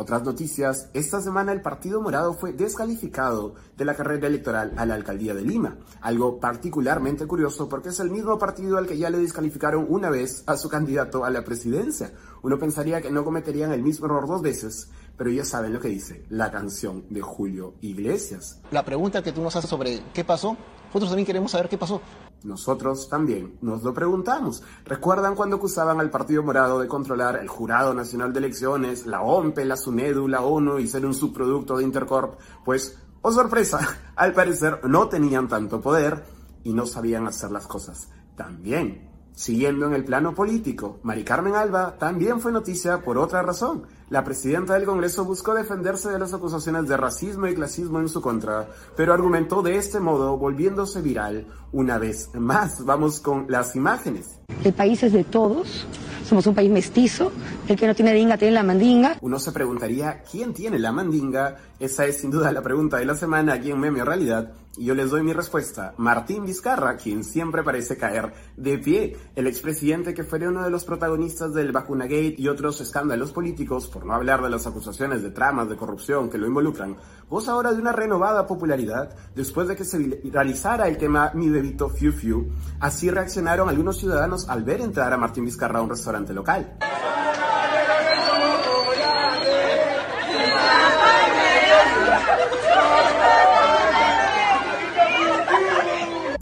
[0.00, 4.94] Otras noticias, esta semana el Partido Morado fue descalificado de la carrera electoral a la
[4.94, 9.18] alcaldía de Lima, algo particularmente curioso porque es el mismo partido al que ya le
[9.18, 12.12] descalificaron una vez a su candidato a la presidencia.
[12.42, 14.88] Uno pensaría que no cometerían el mismo error dos veces,
[15.18, 18.60] pero ya saben lo que dice la canción de Julio Iglesias.
[18.70, 20.56] La pregunta que tú nos haces sobre qué pasó,
[20.86, 22.00] nosotros también queremos saber qué pasó.
[22.44, 24.62] Nosotros también nos lo preguntamos.
[24.84, 29.64] ¿Recuerdan cuando acusaban al Partido Morado de controlar el Jurado Nacional de Elecciones, la OMPE,
[29.64, 32.38] la SUNEDU, la ONU y ser un subproducto de Intercorp?
[32.64, 33.80] Pues, oh sorpresa,
[34.16, 36.24] al parecer no tenían tanto poder
[36.62, 39.10] y no sabían hacer las cosas tan bien.
[39.34, 43.84] Siguiendo en el plano político, Mari Carmen Alba también fue noticia por otra razón.
[44.10, 48.22] La presidenta del Congreso buscó defenderse de las acusaciones de racismo y clasismo en su
[48.22, 52.86] contra, pero argumentó de este modo, volviéndose viral una vez más.
[52.86, 54.40] Vamos con las imágenes.
[54.64, 55.86] El país es de todos,
[56.28, 57.32] somos un país mestizo,
[57.68, 59.18] el que no tiene dinga tiene la mandinga.
[59.20, 61.56] Uno se preguntaría, ¿quién tiene la mandinga?
[61.78, 64.52] Esa es sin duda la pregunta de la semana aquí en Meme Realidad.
[64.76, 65.94] Y yo les doy mi respuesta.
[65.96, 69.16] Martín Vizcarra, quien siempre parece caer de pie.
[69.34, 74.06] El expresidente que fue uno de los protagonistas del Vacunagate y otros escándalos políticos, por
[74.06, 76.96] no hablar de las acusaciones de tramas de corrupción que lo involucran,
[77.28, 81.88] goza ahora de una renovada popularidad después de que se viralizara el tema Mi Bebito
[81.88, 82.48] Fiu Fiu.
[82.78, 86.78] Así reaccionaron algunos ciudadanos al ver entrar a Martín Vizcarra a un restaurante local.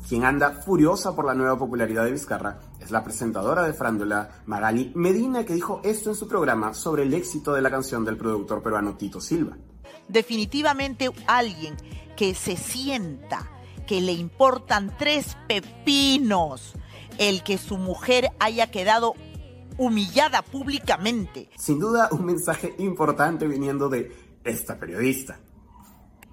[0.08, 4.92] Quien anda furiosa por la nueva popularidad de Vizcarra es la presentadora de Frándola, Magali
[4.94, 8.62] Medina, que dijo esto en su programa sobre el éxito de la canción del productor
[8.62, 9.56] peruano Tito Silva.
[10.06, 11.76] Definitivamente alguien
[12.16, 13.50] que se sienta
[13.88, 16.74] que le importan tres pepinos
[17.18, 19.14] el que su mujer haya quedado
[19.76, 21.50] humillada públicamente.
[21.56, 24.12] Sin duda un mensaje importante viniendo de
[24.44, 25.40] esta periodista.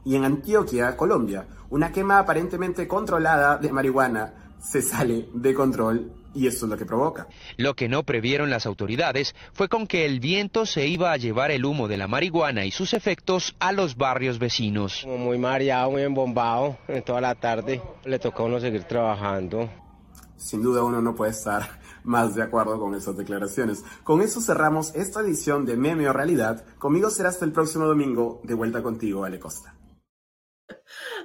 [0.06, 6.48] Y en Antioquia, Colombia, una quema aparentemente controlada de marihuana se sale de control y
[6.48, 7.28] eso es lo que provoca.
[7.58, 11.52] Lo que no previeron las autoridades fue con que el viento se iba a llevar
[11.52, 15.02] el humo de la marihuana y sus efectos a los barrios vecinos.
[15.04, 19.70] Como muy mareado, muy embombado en toda la tarde, le toca a uno seguir trabajando.
[20.38, 23.84] Sin duda uno no puede estar más de acuerdo con esas declaraciones.
[24.04, 26.66] Con eso cerramos esta edición de Meme o Realidad.
[26.78, 28.42] Conmigo será hasta el próximo domingo.
[28.44, 29.74] De vuelta contigo, Ale Costa.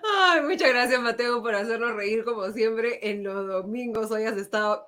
[0.04, 4.10] Ay, muchas gracias, Mateo, por hacernos reír como siempre en los domingos.
[4.10, 4.86] Hoy has estado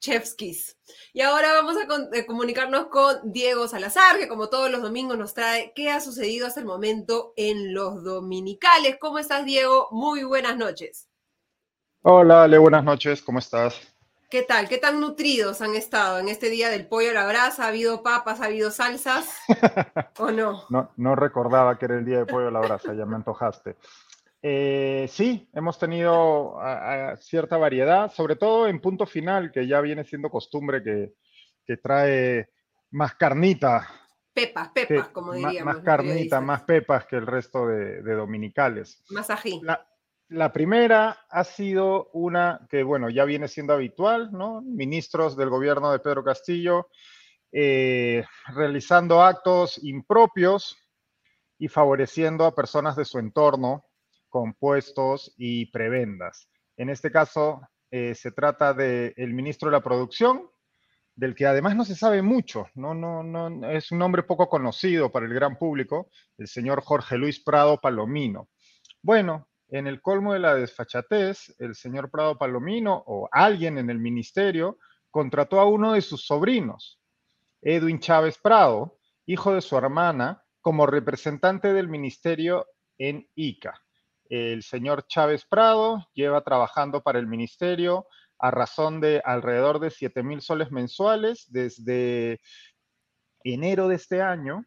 [0.00, 0.76] chefskis.
[1.12, 5.32] Y ahora vamos a eh, comunicarnos con Diego Salazar, que como todos los domingos nos
[5.32, 8.96] trae qué ha sucedido hasta el momento en los dominicales.
[9.00, 9.88] ¿Cómo estás, Diego?
[9.92, 11.08] Muy buenas noches.
[12.02, 13.22] Hola, Ale, buenas noches.
[13.22, 13.91] ¿Cómo estás?
[14.32, 14.66] ¿Qué tal?
[14.66, 17.66] ¿Qué tan nutridos han estado en este día del pollo a la brasa?
[17.66, 19.28] ¿Ha habido papas, ha habido salsas
[20.18, 20.64] o no?
[20.70, 20.90] no?
[20.96, 23.76] No recordaba que era el día del pollo a la brasa, ya me antojaste.
[24.40, 26.58] Eh, sí, hemos tenido
[27.20, 32.48] cierta variedad, sobre todo en punto final, que ya viene siendo costumbre que, trae
[32.90, 33.86] más carnita.
[34.32, 35.74] Pepas, pepas, como diríamos.
[35.74, 39.04] Más, carnita, más pepas que el resto de, dominicales.
[39.10, 39.60] Más ají.
[39.62, 39.91] la
[40.52, 44.62] primera ha sido una que, bueno, ya viene siendo habitual, ¿no?
[44.62, 46.88] Ministros del gobierno de Pedro Castillo
[47.54, 50.74] eh, realizando actos impropios
[51.58, 53.84] y favoreciendo a personas de su entorno
[54.30, 56.48] con puestos y prebendas.
[56.78, 57.60] En este caso,
[57.90, 60.48] eh, se trata del ministro de la Producción,
[61.14, 62.94] del que además no se sabe mucho, ¿no?
[62.94, 66.08] No, no, es un nombre poco conocido para el gran público,
[66.38, 68.48] el señor Jorge Luis Prado Palomino.
[69.02, 73.98] Bueno, en el colmo de la desfachatez, el señor Prado Palomino o alguien en el
[73.98, 74.78] ministerio
[75.10, 77.00] contrató a uno de sus sobrinos,
[77.62, 82.66] Edwin Chávez Prado, hijo de su hermana, como representante del ministerio
[82.98, 83.80] en ICA.
[84.28, 88.06] El señor Chávez Prado lleva trabajando para el ministerio
[88.38, 92.40] a razón de alrededor de 7 mil soles mensuales desde
[93.42, 94.66] enero de este año.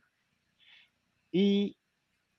[1.31, 1.77] Y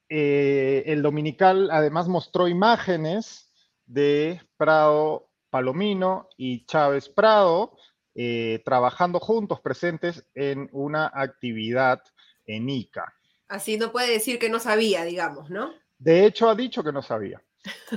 [0.09, 3.53] eh, el dominical además mostró imágenes
[3.87, 7.77] de Prado Palomino y Chávez Prado
[8.15, 12.03] eh, trabajando juntos, presentes en una actividad
[12.47, 13.13] en ICA.
[13.49, 15.73] Así no puede decir que no sabía, digamos, ¿no?
[15.99, 17.43] De hecho, ha dicho que no sabía,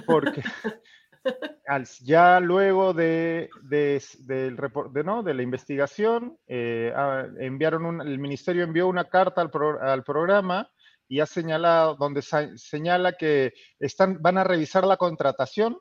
[0.05, 0.43] porque
[2.01, 5.23] ya luego de, de, ¿no?
[5.23, 6.93] de la investigación, eh,
[7.39, 9.51] enviaron el ministerio envió una carta al,
[9.81, 10.69] al, programa
[11.09, 15.77] y ha señalado, donde señala que están, van a revisar la contratación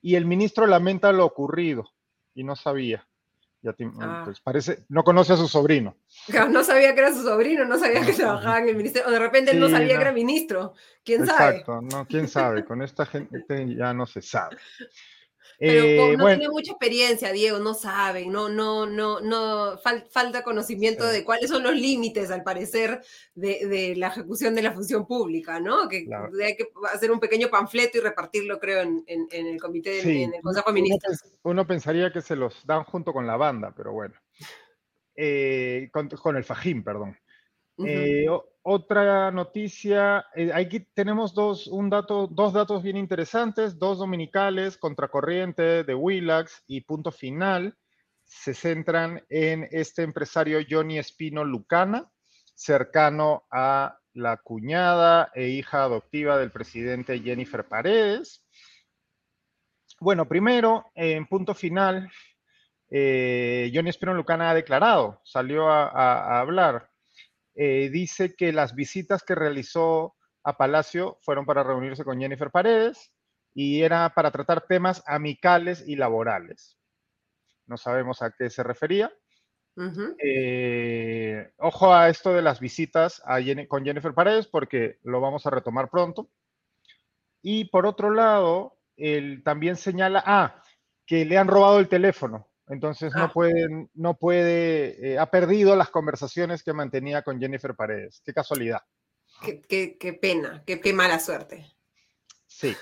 [0.00, 1.84] y el ministro lamenta lo ocurrido
[2.34, 3.06] y no sabía.
[3.60, 4.22] Ya ah.
[4.26, 5.96] pues parece, no conoce a su sobrino.
[6.50, 9.18] No sabía que era su sobrino, no sabía que trabajaba en el ministerio, o de
[9.18, 10.74] repente no sabía que era ministro.
[11.04, 11.58] ¿Quién sabe?
[11.58, 12.64] Exacto, no, quién sabe.
[12.64, 14.56] Con esta gente ya no se sabe.
[15.58, 21.06] Pero eh, no tiene mucha experiencia, Diego, no saben, no, no, no, no, falta conocimiento
[21.06, 23.02] de cuáles son los límites, al parecer,
[23.34, 25.88] de, la ejecución de la función pública, ¿no?
[25.88, 26.06] Que
[26.44, 30.70] hay que hacer un pequeño panfleto y repartirlo, creo, en, el comité, en el Consejo
[30.70, 31.24] de Ministros.
[31.42, 34.14] Uno, pensaría que se los dan junto con la banda, pero bueno.
[35.16, 37.16] Eh, con, el Fajín, perdón.
[37.78, 38.26] Eh,
[38.66, 46.64] otra noticia, eh, aquí tenemos dos, dos datos bien interesantes, dos dominicales, Contracorriente de Willax
[46.66, 47.76] y Punto Final,
[48.24, 52.10] se centran en este empresario Johnny Espino Lucana,
[52.54, 58.46] cercano a la cuñada e hija adoptiva del presidente Jennifer Paredes.
[60.00, 62.10] Bueno, primero, en punto final,
[62.88, 66.93] eh, Johnny Espino Lucana ha declarado, salió a hablar
[67.54, 73.12] eh, dice que las visitas que realizó a Palacio fueron para reunirse con Jennifer Paredes
[73.54, 76.78] y era para tratar temas amicales y laborales.
[77.66, 79.12] No sabemos a qué se refería.
[80.22, 83.20] Eh, ojo a esto de las visitas
[83.68, 86.30] con Jennifer Paredes porque lo vamos a retomar pronto.
[87.42, 90.62] Y por otro lado, él también señala, ah,
[91.06, 92.48] que le han robado el teléfono.
[92.68, 93.32] Entonces no, ah.
[93.32, 98.22] puede, no puede, eh, ha perdido las conversaciones que mantenía con Jennifer Paredes.
[98.24, 98.80] Qué casualidad.
[99.42, 101.66] Qué, pena, qué, qué, mala suerte.
[102.46, 102.74] Sí.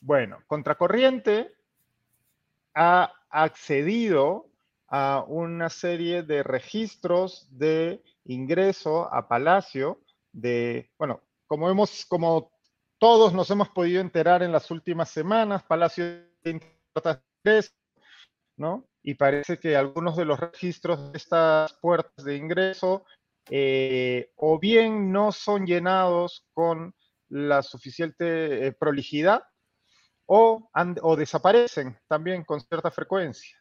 [0.00, 1.54] Bueno, Contracorriente
[2.74, 4.50] ha accedido
[4.88, 12.52] a una serie de registros de ingreso a Palacio de, bueno, como hemos, como
[12.98, 16.60] todos nos hemos podido enterar en las últimas semanas, Palacio de
[19.02, 23.04] y parece que algunos de los registros de estas puertas de ingreso
[23.50, 26.94] eh, o bien no son llenados con
[27.28, 29.42] la suficiente eh, prolijidad
[30.26, 30.70] o,
[31.02, 33.58] o, desaparecen también con cierta frecuencia,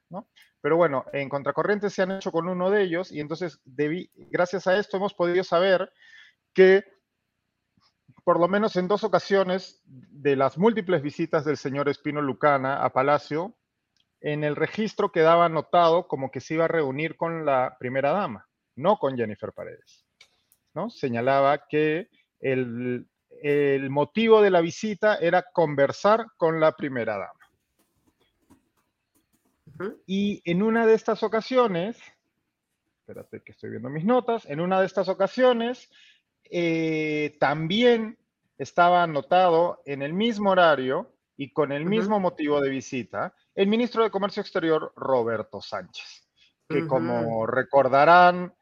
[0.62, 4.78] Pero bueno, en Contracorriente se han hecho con uno de ellos y entonces gracias a
[4.78, 5.92] esto hemos podido saber
[6.54, 6.84] que
[8.24, 12.92] por lo menos en dos ocasiones de las múltiples visitas del señor Espino Lucana a
[12.92, 13.58] Palacio,
[14.22, 18.48] en el registro quedaba anotado como que se iba a reunir con la primera dama,
[18.76, 20.06] no con Jennifer Paredes.
[20.74, 20.90] ¿no?
[20.90, 22.10] Señalaba que
[22.40, 23.08] el,
[23.90, 27.40] motivo de la visita era conversar con la primera dama.
[30.06, 32.00] Y en una de estas ocasiones,
[33.00, 35.90] espérate que estoy viendo mis notas, en una de estas ocasiones
[36.52, 38.20] eh, también
[38.60, 44.04] estaba anotado en el mismo horario y con el mismo motivo de visita el ministro
[44.04, 46.28] de Comercio Exterior, Roberto Sánchez,
[46.68, 48.54] que como recordarán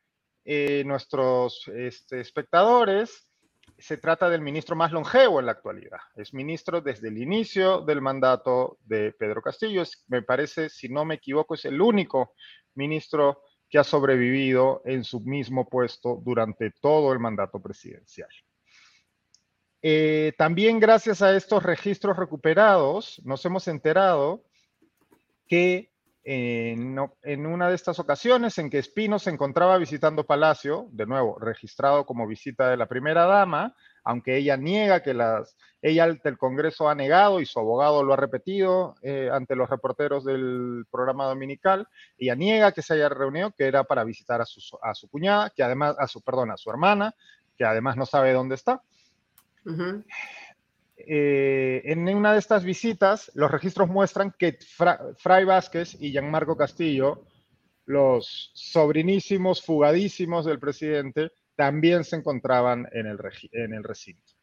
[0.43, 3.29] eh, nuestros este, espectadores,
[3.77, 5.99] se trata del ministro más longevo en la actualidad.
[6.15, 9.83] Es ministro desde el inicio del mandato de Pedro Castillo.
[10.07, 12.33] me parece, si no me equivoco, es el único
[12.75, 18.29] ministro que ha sobrevivido en su mismo puesto durante todo el mandato presidencial.
[19.81, 24.43] Eh, también gracias a estos registros recuperados, nos hemos enterado
[25.49, 25.89] que
[26.23, 32.05] en, una de estas ocasiones en que Espino se encontraba visitando Palacio, de nuevo, registrado
[32.05, 36.87] como visita de la primera dama, aunque ella niega que las, ella ante el Congreso
[36.87, 41.87] ha negado y su abogado lo ha repetido eh, ante los reporteros del programa dominical,
[42.19, 45.49] ella niega que se haya reunido, que era para visitar a su, a su cuñada,
[45.49, 47.15] que además, a su, perdón, a su hermana,
[47.57, 48.83] que además no sabe dónde está.
[51.07, 54.59] Eh, en una de estas visitas, los registros muestran que
[55.17, 57.23] Fray Vázquez y Gianmarco Castillo,
[57.85, 63.17] los sobrinísimos, fugadísimos del presidente, también se encontraban en el,
[63.51, 64.33] en el recinto.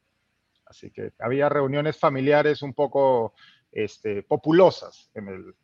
[0.64, 3.34] Así que había reuniones familiares un poco
[3.70, 5.54] este, populosas en el,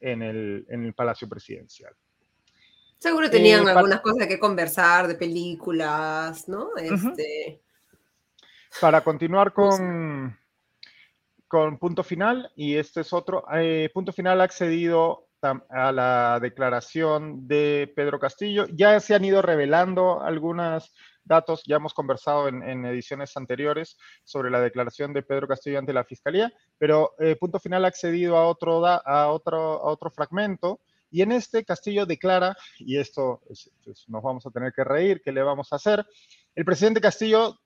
[0.00, 1.94] en, el, en el Palacio Presidencial.
[2.98, 6.70] Seguro tenían eh, algunas cosas que conversar de películas, ¿no?
[6.76, 7.60] Este,
[8.80, 10.38] para continuar con,
[11.48, 15.28] con punto final, y este es otro, eh, punto final ha accedido
[15.68, 18.66] a la declaración de Pedro Castillo.
[18.72, 24.60] Ya se han ido revelando algunos datos, ya hemos conversado en, ediciones anteriores sobre la
[24.60, 28.84] declaración de Pedro Castillo ante la Fiscalía, pero eh, punto final ha accedido a otro,
[28.86, 30.80] a, otro, a otro fragmento.
[31.10, 35.30] Y en este Castillo declara, y esto pues, nos vamos a tener que reír, ¿qué
[35.30, 36.04] le vamos a hacer?
[36.54, 37.60] El presidente Castillo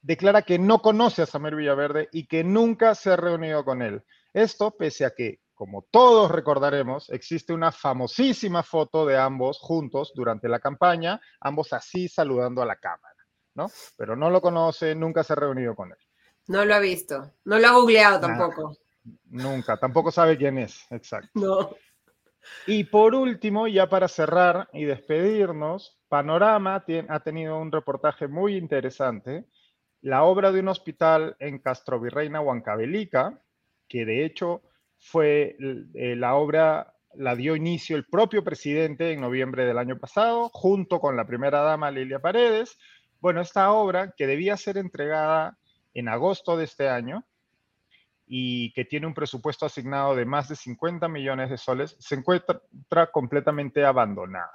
[0.00, 4.02] declara que no conoce a Samuel Villaverde y que nunca se ha reunido con él.
[4.32, 10.48] Esto pese a que, como todos recordaremos, existe una famosísima foto de ambos juntos durante
[10.48, 13.16] la campaña, ambos así saludando a la cámara,
[13.54, 13.70] ¿no?
[13.96, 15.98] Pero no lo conoce, nunca se ha reunido con él.
[16.46, 18.76] No lo ha visto, no lo ha googleado tampoco.
[19.24, 21.30] nunca, tampoco sabe quién es, exacto.
[21.34, 21.70] No.
[22.66, 29.46] Y por último, ya para cerrar y despedirnos, Panorama ha tenido un reportaje muy interesante
[30.00, 33.40] la obra de un hospital en Castrovirreina, Huancavelica,
[33.88, 34.62] que de hecho
[34.98, 35.56] fue
[35.94, 41.00] eh, la obra, la dio inicio el propio presidente en noviembre del año pasado, junto
[41.00, 42.78] con la primera dama Lilia Paredes.
[43.20, 45.58] Bueno, esta obra que debía ser entregada
[45.94, 47.24] en agosto de este año
[48.26, 52.60] y que tiene un presupuesto asignado de más de 50 millones de soles, se encuentra
[53.10, 54.52] completamente abandonada.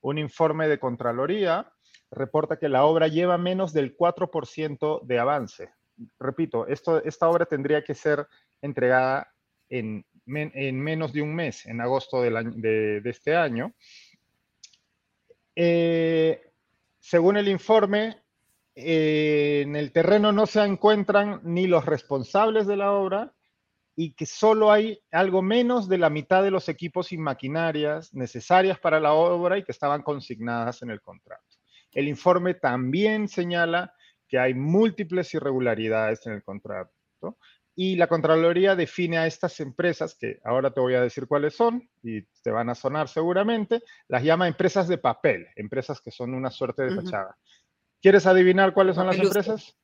[0.00, 1.70] Un informe de Contraloría
[2.10, 5.70] reporta que la obra lleva menos del 4% de avance.
[6.18, 8.26] Repito, esta obra tendría que ser
[8.60, 9.32] entregada
[9.68, 13.74] en, menos de un mes, en agosto de, este año.
[15.54, 16.52] Eh,
[16.98, 18.22] según el informe,
[18.74, 23.32] eh, en el terreno no se encuentran ni los responsables de la obra
[23.96, 28.78] y que solo hay algo menos de la mitad de los equipos y maquinarias necesarias
[28.78, 31.45] para la obra y que estaban consignadas en el contrato.
[31.96, 33.94] El informe también señala
[34.28, 36.92] que hay múltiples irregularidades en el contrato
[37.74, 41.88] y la Contraloría define a estas empresas, que ahora te voy a decir cuáles son
[42.02, 46.50] y te van a sonar seguramente, las llama empresas de papel, empresas que son una
[46.50, 47.36] suerte de fachada.
[48.02, 49.74] ¿Quieres adivinar cuáles son las empresas?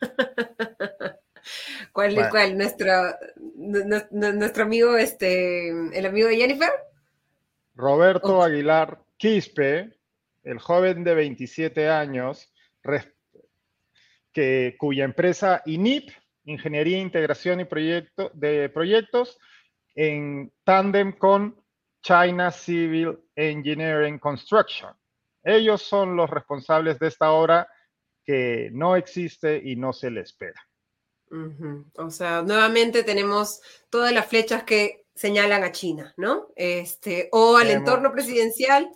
[1.92, 2.56] ¿Cuál es cuál?
[2.56, 2.92] Nuestro,
[4.10, 6.70] nuestro amigo, este, el amigo de Jennifer.
[7.74, 9.95] Roberto Aguilar Quispe,
[10.46, 12.52] el joven de 27 años,
[14.32, 16.10] que, cuya empresa INIP,
[16.44, 19.38] Ingeniería, Integración y Proyecto, de Proyectos,
[19.96, 21.60] en tándem con
[22.00, 24.90] China Civil Engineering Construction.
[25.42, 27.68] Ellos son los responsables de esta obra
[28.24, 30.60] que no existe y no se le espera.
[31.96, 36.48] O sea, nuevamente tenemos todas las flechas que señalan a China, ¿no?
[36.54, 38.88] Este, o al entorno presidencial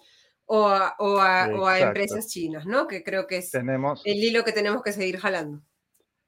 [0.53, 2.89] o a, empresas chinas, ¿no?
[2.89, 5.63] Que creo que es el hilo que tenemos que seguir jalando.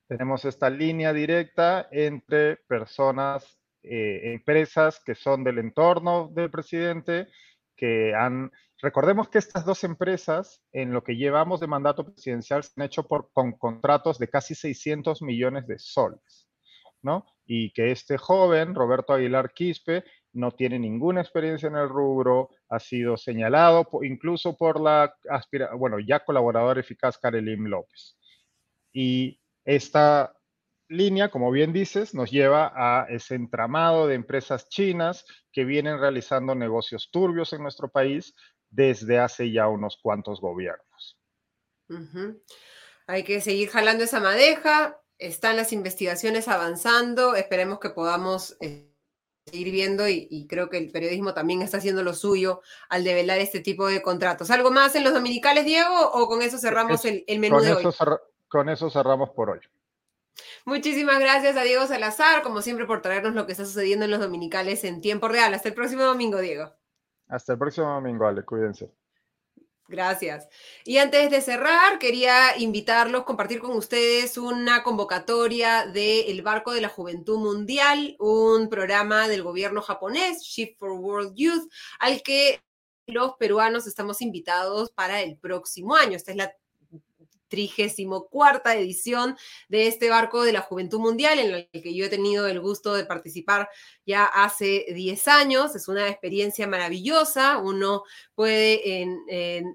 [0.07, 7.29] Tenemos esta línea directa entre personas, eh, empresas que son del entorno del presidente,
[7.77, 8.53] que han...
[8.81, 13.07] Recordemos que estas dos empresas, en lo que llevamos de mandato presidencial, se han hecho
[13.07, 16.49] por, con contratos de casi 600 millones de soles,
[17.01, 17.27] ¿no?
[17.45, 22.78] Y que este joven, Roberto Aguilar Quispe, no tiene ninguna experiencia en el rubro, ha
[22.78, 25.14] sido señalado incluso por la,
[25.76, 28.16] bueno, ya colaborador eficaz Karelim López.
[28.93, 30.35] Y esta
[30.89, 36.55] línea, como bien dices, nos lleva a ese entramado de empresas chinas que vienen realizando
[36.55, 38.35] negocios turbios en nuestro país
[38.70, 41.18] desde hace ya unos cuantos gobiernos.
[43.07, 48.57] Hay que seguir jalando esa madeja, están las investigaciones avanzando, esperemos que podamos...
[48.61, 48.91] Eh,
[49.47, 53.61] seguir viendo y, creo que el periodismo también está haciendo lo suyo al develar este
[53.61, 54.51] tipo de contratos.
[54.51, 57.84] ¿Algo más en los dominicales, Diego, o con eso cerramos el, menú de hoy?
[58.49, 59.61] con eso cerramos por hoy.
[60.64, 64.20] Muchísimas gracias a Diego Salazar, como siempre, por traernos lo que está sucediendo en los
[64.20, 65.55] dominicales en tiempo real.
[65.55, 66.72] Hasta el próximo domingo, Diego.
[67.28, 68.93] Hasta el próximo domingo, Ale, cuídense.
[69.93, 70.49] Gracias.
[70.86, 76.88] Y antes de cerrar, quería invitarlos, compartir con ustedes una convocatoria del Barco de la
[76.88, 82.62] Juventud Mundial, un programa del gobierno japonés, Shift for World Youth, al que
[83.07, 86.16] los peruanos estamos invitados para el próximo año.
[86.16, 86.55] Esta es la
[87.53, 89.37] trigésimo cuarta edición
[89.69, 92.95] de este barco de la Juventud Mundial, en el que yo he tenido el gusto
[92.95, 93.69] de participar
[94.07, 95.77] ya hace 10 años.
[95.77, 97.59] Es una experiencia maravillosa.
[97.59, 99.07] Uno puede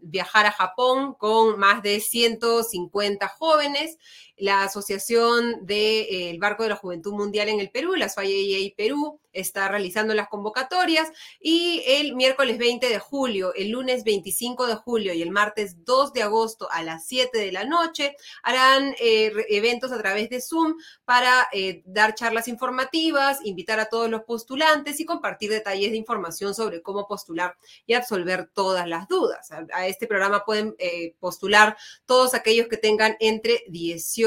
[0.02, 3.98] viajar a Japón con más de 150 jóvenes
[4.38, 9.20] la Asociación del eh, Barco de la Juventud Mundial en el Perú, la SOAIA Perú,
[9.34, 15.14] está realizando las convocatorias y el miércoles 20 de julio, el lunes 25 de julio
[15.14, 19.92] y el martes 2 de agosto a las 7 de la noche harán eh, eventos
[19.92, 20.76] a través de Zoom
[21.06, 26.56] para eh, dar charlas informativas, invitar a todos los postulantes y compartir detalles de información
[26.56, 29.52] sobre cómo postular y absolver todas las dudas.
[29.52, 30.76] A, este programa pueden
[31.20, 34.27] postular todos aquellos que tengan entre 18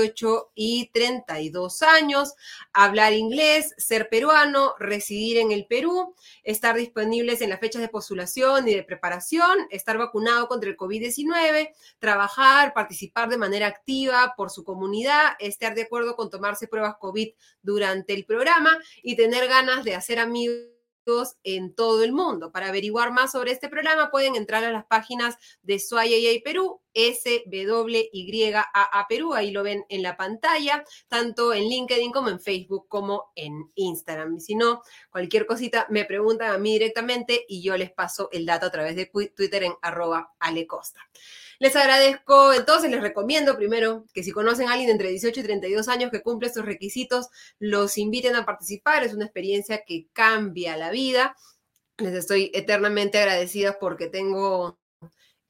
[0.55, 2.35] y 32 años,
[2.73, 8.69] hablar inglés, ser peruano, residir en el Perú, estar disponibles en las fechas de postulación
[8.69, 14.65] y de preparación, estar vacunado contra el COVID-19, trabajar, participar de manera activa por su
[14.65, 17.29] comunidad, estar de acuerdo con tomarse pruebas COVID
[17.63, 20.80] durante el programa y tener ganas de hacer amigos
[21.43, 22.53] en todo el mundo.
[22.53, 29.07] Para averiguar más sobre este programa pueden entrar a las páginas de SWAYA Perú, SWYAA
[29.09, 33.71] Perú, ahí lo ven en la pantalla, tanto en LinkedIn como en Facebook como en
[33.75, 34.37] Instagram.
[34.37, 38.47] Y si no, cualquier cosita me preguntan a mí directamente y yo les paso el
[38.47, 41.01] dato a través de Twitter en arroba alecosta.
[41.61, 45.89] Les agradezco, entonces les recomiendo primero que si conocen a alguien entre 18 y 32
[45.89, 49.05] años que cumple estos requisitos, los inviten a participar.
[49.05, 51.37] Es una experiencia que cambia la vida.
[51.99, 54.80] Les estoy eternamente agradecida porque tengo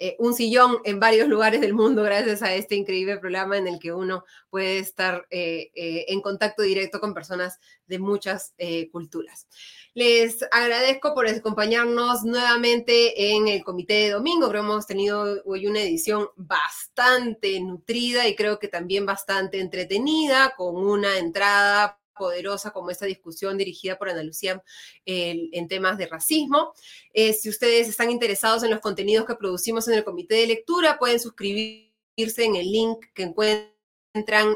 [0.02, 3.78] eh, un sillón en varios lugares del mundo gracias a este increíble programa en el
[3.78, 8.54] que uno puede estar eh, eh, en contacto directo con personas de muchas
[8.92, 9.46] culturas.
[9.92, 14.48] Les agradezco por acompañarnos nuevamente en el comité de domingo.
[14.48, 20.54] Creo que hemos tenido hoy una edición bastante nutrida y creo que también bastante entretenida,
[20.56, 24.62] con una entrada poderosa como esta discusión dirigida por Ana Lucía
[25.04, 26.72] en temas de racismo.
[27.12, 30.98] Eh, si ustedes están interesados en los contenidos que producimos en el comité de lectura,
[30.98, 33.70] pueden suscribirse en el link que encuentran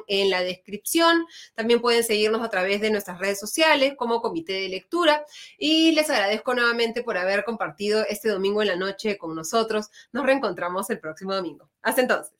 [0.06, 1.26] en la descripción.
[1.54, 5.24] También pueden seguirnos a través de nuestras redes sociales como Comité de Lectura.
[5.58, 9.88] Y les agradezco nuevamente por haber compartido este domingo en la noche con nosotros.
[10.12, 11.70] Nos reencontramos el próximo domingo.
[11.82, 12.34] Hasta entonces.